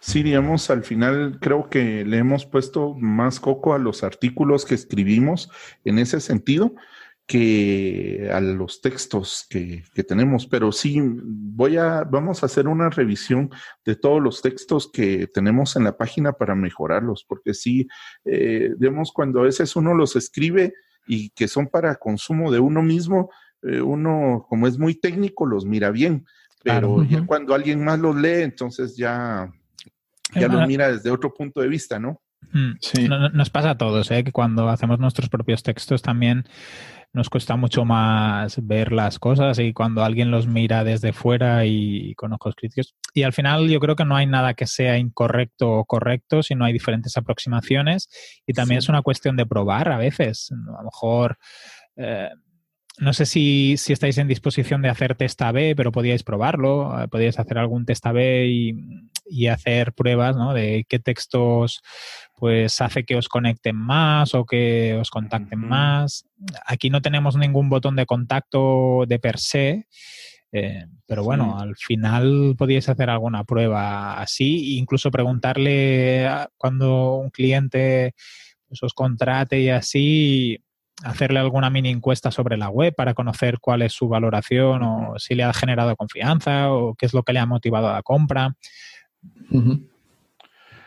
[0.00, 4.74] Sí, digamos, al final creo que le hemos puesto más coco a los artículos que
[4.74, 5.50] escribimos
[5.84, 6.74] en ese sentido
[7.28, 10.46] que a los textos que, tenemos.
[10.46, 13.50] Pero sí, voy a, vamos a hacer una revisión
[13.84, 17.86] de todos los textos que tenemos en la página para mejorarlos, porque sí,
[18.24, 20.72] eh, digamos, cuando a veces uno los escribe
[21.06, 23.30] y que son para consumo de uno mismo,
[23.62, 26.24] eh, uno, como es muy técnico, los mira bien.
[26.62, 29.52] Pero cuando alguien más los lee, entonces ya
[30.34, 32.22] ya lo mira desde otro punto de vista, ¿no?
[32.52, 33.08] Mm, sí.
[33.08, 34.24] Nos pasa a todos, ¿eh?
[34.24, 36.44] que cuando hacemos nuestros propios textos también
[37.12, 42.14] nos cuesta mucho más ver las cosas y cuando alguien los mira desde fuera y
[42.14, 42.94] con ojos críticos.
[43.14, 46.64] Y al final yo creo que no hay nada que sea incorrecto o correcto, sino
[46.64, 48.08] hay diferentes aproximaciones
[48.46, 50.50] y también es una cuestión de probar a veces.
[50.52, 51.38] A lo mejor...
[51.96, 52.28] Eh,
[52.98, 57.02] no sé si, si, estáis en disposición de hacer test A-B, pero podíais probarlo.
[57.02, 58.74] Eh, podíais hacer algún test A-B y,
[59.28, 60.54] y hacer pruebas ¿no?
[60.54, 61.82] de qué textos
[62.34, 66.24] pues hace que os conecten más o que os contacten más.
[66.64, 69.86] Aquí no tenemos ningún botón de contacto de per se,
[70.52, 78.14] eh, pero bueno, al final podíais hacer alguna prueba así, incluso preguntarle cuando un cliente
[78.68, 80.58] pues, os contrate y así,
[81.04, 85.34] hacerle alguna mini encuesta sobre la web para conocer cuál es su valoración o si
[85.34, 88.56] le ha generado confianza o qué es lo que le ha motivado a la compra.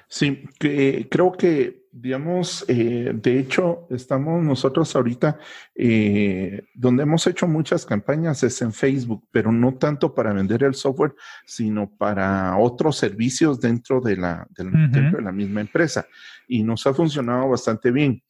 [0.08, 5.40] Sí, que, creo que, digamos, eh, de hecho, estamos nosotros ahorita,
[5.74, 10.76] eh, donde hemos hecho muchas campañas es en Facebook, pero no tanto para vender el
[10.76, 16.06] software, sino para otros servicios dentro de la, dentro de la misma empresa.
[16.46, 18.22] Y nos ha funcionado bastante bien.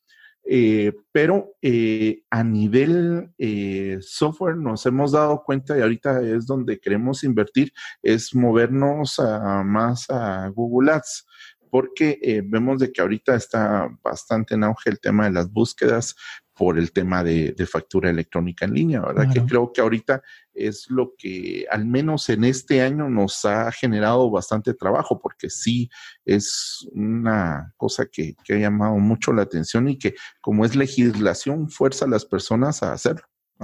[0.53, 6.77] Eh, pero eh, a nivel eh, software nos hemos dado cuenta y ahorita es donde
[6.77, 7.71] queremos invertir,
[8.03, 9.17] es movernos
[9.63, 11.25] más a Google Ads
[11.69, 16.17] porque vemos de que ahorita está bastante en auge el tema de las búsquedas
[16.61, 19.33] por el tema de, factura electrónica en línea, ¿verdad?
[19.33, 20.21] Que creo que ahorita
[20.53, 25.89] es lo que al menos en este año nos ha generado bastante trabajo, porque sí
[26.23, 32.05] es una cosa que, ha llamado mucho la atención y que como es legislación, fuerza
[32.05, 33.23] a las personas a hacerlo.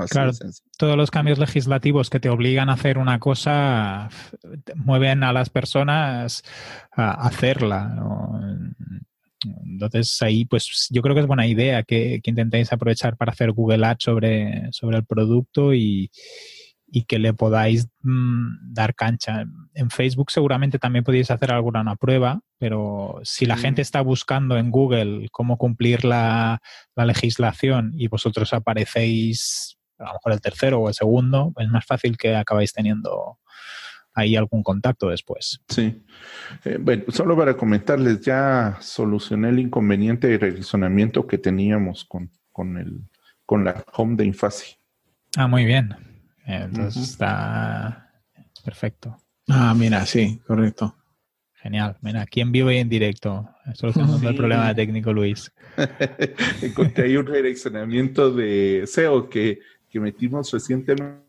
[0.10, 0.32] claro,
[0.76, 4.10] todos los cambios legislativos que te obligan a hacer una cosa
[4.74, 6.44] mueven a las personas
[6.94, 7.94] a hacerla.
[9.66, 13.86] Entonces ahí pues yo creo que es buena idea que, intentéis aprovechar para hacer Google
[13.86, 16.12] Ads sobre, sobre el producto y,
[17.08, 19.46] que le podáis mm, dar cancha.
[19.74, 24.58] En Facebook seguramente también podéis hacer alguna una prueba, pero si la gente está buscando
[24.58, 26.60] en Google cómo cumplir la,
[26.96, 31.86] la, legislación y vosotros aparecéis a lo mejor el tercero o el segundo, es más
[31.86, 33.40] fácil que acabáis teniendo
[34.18, 35.62] hay algún contacto después.
[35.70, 36.02] Sí.
[36.66, 42.78] Eh, bueno, solo para comentarles, ya solucioné el inconveniente de redireccionamiento que teníamos con, con,
[42.78, 43.02] el,
[43.46, 44.76] con la home de Infasi.
[45.38, 45.96] Ah, muy bien.
[46.48, 48.12] Entonces está
[48.66, 49.22] perfecto.
[49.50, 50.96] Ah, mira, sí, correcto.
[51.54, 51.96] Genial.
[52.02, 53.48] Mira, ¿quién vive en directo?
[53.76, 55.52] Solucionando el problema técnico, Luis.
[56.64, 59.60] Encontré ahí un redireccionamiento de SEO que,
[59.92, 61.22] que metimos recientemente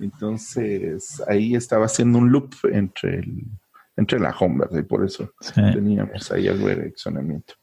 [0.00, 3.44] entonces ahí estaba haciendo un loop entre, el,
[3.96, 4.78] entre la home, ¿verdad?
[4.78, 7.54] Y por eso teníamos ahí algo de direccionamiento.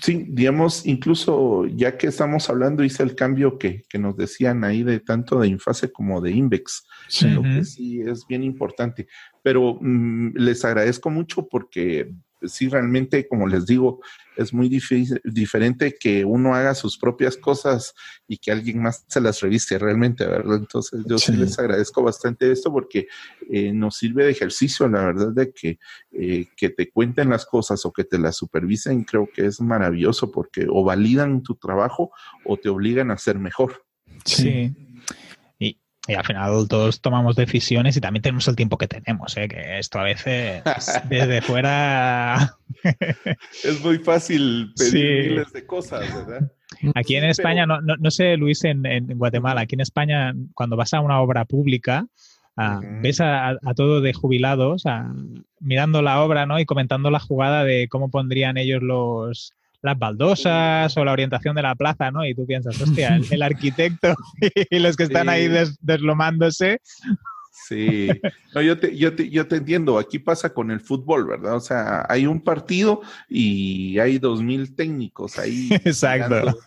[0.00, 5.00] Sí, digamos, incluso ya que estamos hablando, hice el cambio que, nos decían ahí de
[5.00, 6.86] tanto de Infase como de Invex,
[7.22, 9.06] lo que sí es bien importante.
[9.42, 12.12] Pero mm, les agradezco mucho porque
[12.42, 14.00] sí, realmente, como les digo,
[14.36, 17.94] es muy diferente que uno haga sus propias cosas
[18.28, 20.58] y que alguien más se las reviste realmente, ¿verdad?
[20.58, 23.08] Entonces, yo sí, les agradezco bastante esto porque
[23.50, 25.78] eh, nos sirve de ejercicio, la verdad, de que,
[26.12, 30.30] eh, que te cuenten las cosas o que te las supervisen, creo que es maravilloso
[30.30, 32.12] porque o validan tu trabajo
[32.44, 33.84] o te obligan a ser mejor.
[34.24, 34.74] Sí.
[36.08, 39.46] Y al final todos tomamos decisiones y también tenemos el tiempo que tenemos, ¿eh?
[39.46, 40.62] que esto a veces
[41.08, 42.56] desde fuera...
[43.62, 46.50] es muy fácil pedir miles de cosas, ¿verdad?
[46.94, 48.82] Aquí en España, no, no, sé Luis, en,
[49.18, 52.06] Guatemala, aquí en España cuando vas a una obra pública,
[52.56, 54.84] ah, ves a, a, todo de jubilados
[55.60, 56.58] mirando la obra ¿no?
[56.58, 61.62] y comentando la jugada de cómo pondrían ellos los, las baldosas o la orientación de
[61.62, 62.24] la plaza, ¿no?
[62.26, 64.14] Y tú piensas, hostia, el, arquitecto
[64.70, 65.48] y los que están ahí
[65.80, 66.80] deslomándose.
[67.66, 68.08] Sí,
[68.54, 71.56] no, yo, te, yo, te, yo te entiendo, aquí pasa con el fútbol, ¿verdad?
[71.56, 75.68] O sea, hay un partido y hay dos mil técnicos ahí.
[75.84, 76.58] Exacto.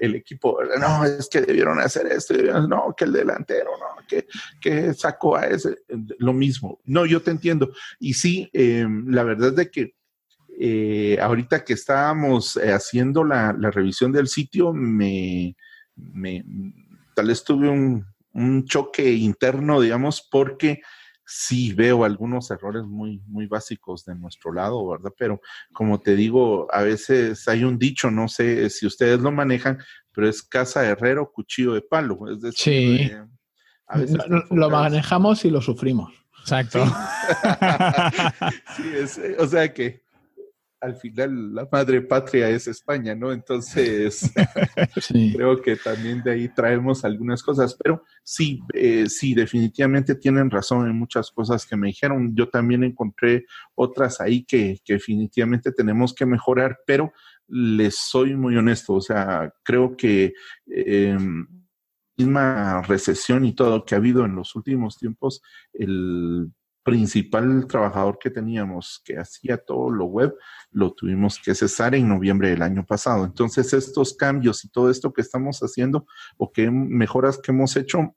[0.00, 2.34] el, equipo, no, es que debieron hacer esto,
[2.68, 4.26] no, que el delantero, no, que,
[4.60, 5.78] que sacó a ese,
[6.18, 6.80] lo mismo.
[6.84, 7.72] No, yo te entiendo.
[7.98, 9.94] Y sí, eh, la verdad es de que
[10.62, 15.56] eh, ahorita que estábamos eh, haciendo la, revisión del sitio, me,
[17.14, 18.04] tal vez tuve un,
[18.66, 20.82] choque interno, digamos, porque
[21.24, 25.12] sí veo algunos errores muy, muy básicos de nuestro lado, ¿verdad?
[25.16, 25.40] Pero
[25.72, 29.78] como te digo, a veces hay un dicho, no sé si ustedes lo manejan,
[30.12, 32.30] pero es casa de herrero, cuchillo de palo.
[32.30, 33.12] Es decir, sí.
[33.86, 34.18] a veces
[34.50, 36.12] lo manejamos y lo sufrimos.
[36.40, 36.84] Exacto.
[38.76, 40.02] sí, o sea que
[40.80, 43.32] al final la madre patria es España, ¿no?
[43.32, 44.32] Entonces,
[45.34, 50.88] creo que también de ahí traemos algunas cosas, pero sí, eh, sí, definitivamente tienen razón
[50.88, 52.34] en muchas cosas que me dijeron.
[52.34, 57.12] Yo también encontré otras ahí que, definitivamente tenemos que mejorar, pero
[57.46, 60.32] les soy muy honesto, o sea, creo que...
[60.66, 61.16] Eh,
[62.16, 65.40] misma recesión y todo que ha habido en los últimos tiempos,
[65.72, 66.52] el
[66.90, 70.34] principal trabajador que teníamos que hacía todo lo web,
[70.70, 73.24] lo tuvimos que cesar en noviembre del año pasado.
[73.24, 78.14] Entonces, estos cambios y todo esto que estamos haciendo o que mejoras que hemos hecho,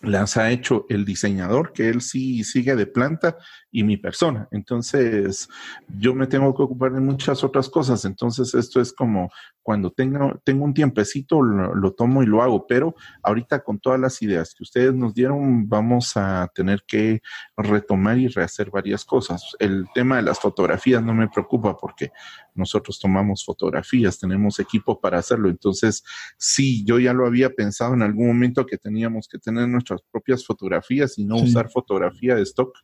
[0.00, 3.36] las ha hecho el diseñador, que él sí sigue de planta,
[3.70, 4.48] y mi persona.
[4.50, 5.48] Entonces,
[5.88, 8.04] yo me tengo que ocupar de muchas otras cosas.
[8.04, 9.30] Entonces, esto es como
[9.62, 12.66] cuando tengo, tengo un tiempecito, lo, tomo y lo hago.
[12.66, 17.20] Pero ahorita con todas las ideas que ustedes nos dieron, vamos a tener que
[17.56, 19.54] retomar y rehacer varias cosas.
[19.58, 22.10] El tema de las fotografías no me preocupa porque
[22.54, 25.50] nosotros tomamos fotografías, tenemos equipo para hacerlo.
[25.50, 26.02] Entonces,
[26.38, 30.44] sí, yo ya lo había pensado en algún momento que teníamos que tener nuestras propias
[30.44, 32.76] fotografías y no usar fotografía de stock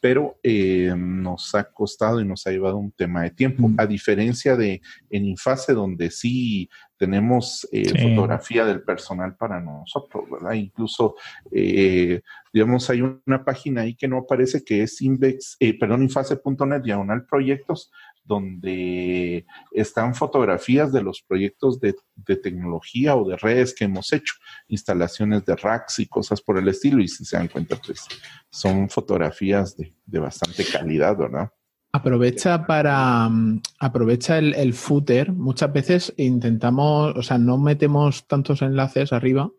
[0.00, 4.56] pero eh, nos ha costado y nos ha llevado un tema de tiempo, a diferencia
[4.56, 4.80] de
[5.10, 10.52] en Infase, donde sí tenemos eh, fotografía del personal para nosotros, ¿verdad?
[10.52, 11.16] Incluso,
[11.50, 12.20] eh,
[12.52, 17.90] digamos, hay una página ahí que no aparece que es index, perdón, infase.net diagonal proyectos,
[18.26, 21.94] donde están fotografías de los proyectos de,
[22.42, 24.34] tecnología o de redes que hemos hecho,
[24.68, 28.06] instalaciones de racks y cosas por el estilo, y si se dan cuenta, pues
[28.50, 31.50] son fotografías de, bastante calidad, ¿verdad?
[31.92, 35.32] Aprovecha para mm, aprovecha el, el, footer.
[35.32, 39.50] Muchas veces intentamos, o sea, no metemos tantos enlaces arriba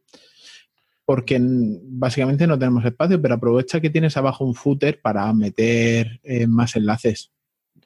[1.07, 6.47] porque básicamente no tenemos espacio, pero aprovecha que tienes abajo un footer para meter eh,
[6.47, 7.32] más enlaces.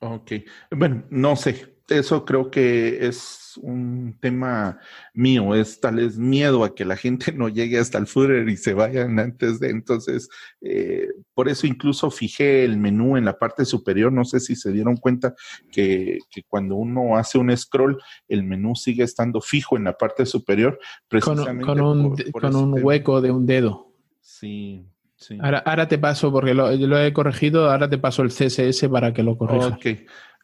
[0.03, 0.31] Ok,
[0.71, 4.79] bueno, no sé, eso creo que es un tema
[5.13, 8.57] mío, es tal vez miedo a que la gente no llegue hasta el footer y
[8.57, 10.27] se vayan antes de, entonces,
[10.61, 14.71] eh, por eso incluso fijé el menú en la parte superior, no sé si se
[14.71, 15.35] dieron cuenta
[15.71, 16.17] que,
[16.47, 21.63] cuando uno hace un scroll, el menú sigue estando fijo en la parte superior, precisamente
[21.63, 23.93] con, un, con un hueco de un dedo.
[24.19, 24.90] Sí,
[25.39, 29.23] Ahora, te paso, porque lo, lo, he corregido, ahora te paso el CSS para que
[29.23, 29.73] lo corrijas.
[29.73, 29.85] Ok,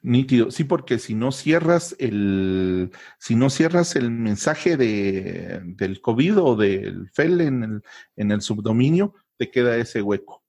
[0.01, 0.51] nítido.
[0.51, 6.55] Sí, porque si no cierras el, si no cierras el mensaje de, del COVID o
[6.55, 7.81] del FEL en el,
[8.15, 10.43] en el subdominio, te queda ese hueco.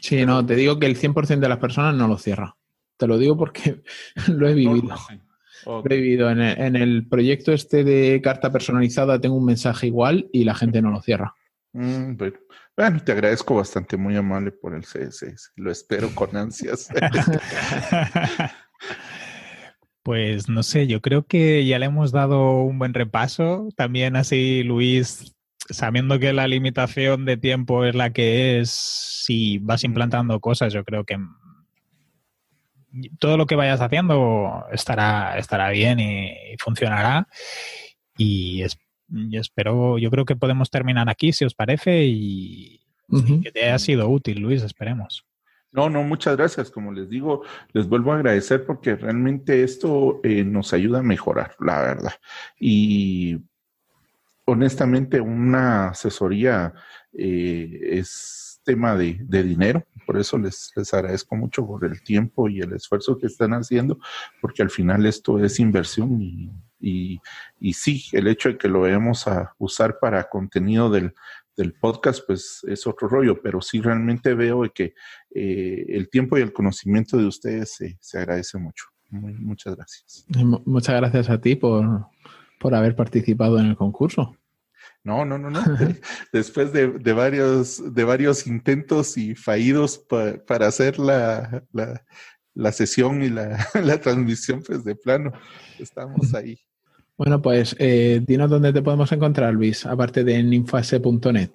[0.00, 2.56] Sí, no, te digo que el 100% de las personas no lo cierra.
[2.96, 3.82] Te lo digo porque
[4.28, 4.94] lo he vivido.
[5.66, 6.30] Lo he vivido.
[6.30, 10.54] En el, en el proyecto este de carta personalizada tengo un mensaje igual y la
[10.54, 11.34] gente no lo cierra.
[11.72, 12.38] Mm, bueno,
[12.74, 15.52] te agradezco bastante, muy amable por el CSS.
[15.56, 16.88] Lo espero con ansias.
[20.02, 23.68] pues no sé, yo creo que ya le hemos dado un buen repaso.
[23.76, 25.34] También así, Luis,
[25.68, 30.84] sabiendo que la limitación de tiempo es la que es, si vas implantando cosas, yo
[30.84, 31.18] creo que
[33.18, 37.26] todo lo que vayas haciendo estará, estará bien y, funcionará.
[38.16, 38.64] Y,
[39.32, 42.80] espero, yo creo que podemos terminar aquí, si os parece, y
[43.42, 45.24] que te haya sido útil, Luis, esperemos.
[45.72, 46.70] No, no, muchas gracias.
[46.70, 51.56] Como les digo, les vuelvo a agradecer porque realmente esto eh, nos ayuda a mejorar,
[51.60, 52.12] la verdad.
[52.60, 53.38] Y
[54.44, 56.74] honestamente, una asesoría
[57.12, 59.84] eh, es tema de, dinero.
[60.06, 63.98] Por eso les, les agradezco mucho por el tiempo y el esfuerzo que están haciendo,
[64.40, 66.50] porque al final esto es inversión y,
[66.82, 67.20] y,
[67.60, 71.14] y sí, el hecho de que lo vayamos a usar para contenido del,
[71.56, 74.94] del podcast, pues es otro rollo, pero sí realmente veo que
[75.34, 78.86] eh, el tiempo y el conocimiento de ustedes se, agradece mucho.
[79.10, 80.26] muchas gracias.
[80.64, 82.06] Muchas gracias a ti por,
[82.58, 84.36] por haber participado en el concurso.
[85.04, 85.60] No, no, no, no.
[86.32, 91.64] Después de, varios, de varios intentos y fallidos para hacer la,
[92.54, 95.32] la, sesión y la, la, transmisión, pues de plano,
[95.78, 96.58] estamos ahí.
[97.16, 101.50] Bueno, pues eh, dinos dónde te podemos encontrar, Luis, aparte de en infase.net.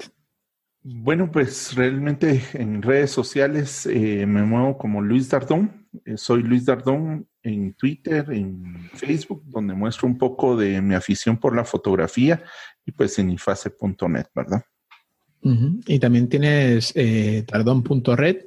[0.84, 5.88] Bueno, pues realmente en redes sociales eh, me muevo como Luis Dardón.
[6.05, 11.38] Eh, soy Luis Dardón en Twitter, en Facebook, donde muestro un poco de mi afición
[11.38, 12.41] por la fotografía
[12.85, 14.63] y pues en infase.net, ¿verdad?
[15.88, 18.38] Y también tienes dardón.red,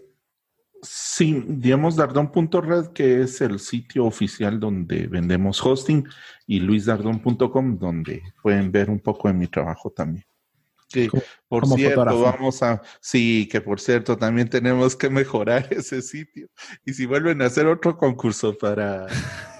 [0.83, 6.07] Sí, digamos Dardón.red, que es el sitio oficial donde vendemos hosting,
[6.47, 10.25] y luisdardón.com, donde pueden ver un poco de mi trabajo también.
[10.89, 11.09] Que
[11.47, 16.49] por cierto, vamos a, sí, que por cierto, también tenemos que mejorar ese sitio.
[16.85, 19.07] Y si vuelven a hacer otro concurso para,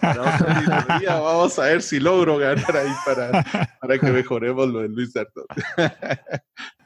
[0.01, 0.39] para
[1.21, 3.45] vamos a ver si logro ganar ahí para,
[3.81, 5.47] para que mejoremos lo de Luis Dardón.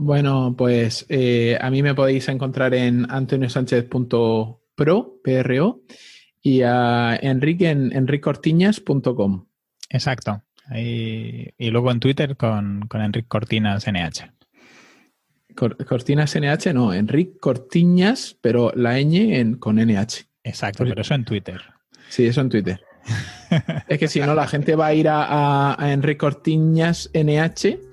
[0.00, 5.82] Bueno, pues eh, a mí me podéis encontrar en antoniosánchez.pro, PRO,
[6.40, 9.46] y a Enrique en enricortiñas.com.
[9.90, 10.44] Exacto.
[10.72, 14.30] Y, luego en Twitter con, con Enrique Cortinas NH.
[15.56, 20.28] Cortinas NH, no, Enrique Cortiñas, pero la ñ en, con NH.
[20.44, 21.60] Exacto, pero eso en Twitter.
[22.08, 22.80] Sí, eso en Twitter.
[23.88, 27.87] es que si no, la gente va a ir a, a, a Enrique Cortiñas NH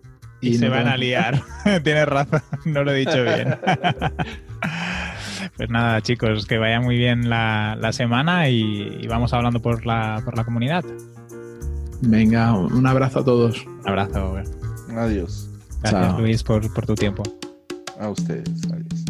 [0.49, 1.41] y, se van a liar.
[1.83, 3.57] Tienes razón, no lo he dicho bien.
[5.57, 10.37] pues nada, chicos, que vaya muy bien la, semana y, vamos hablando por la, por
[10.37, 10.83] la comunidad.
[12.01, 13.65] Venga, un abrazo a todos.
[13.65, 14.37] Un abrazo.
[14.95, 15.49] Adiós.
[15.81, 17.23] Gracias, Luis, por, por tu tiempo.
[17.99, 18.49] A ustedes.
[18.71, 19.05] Adiós.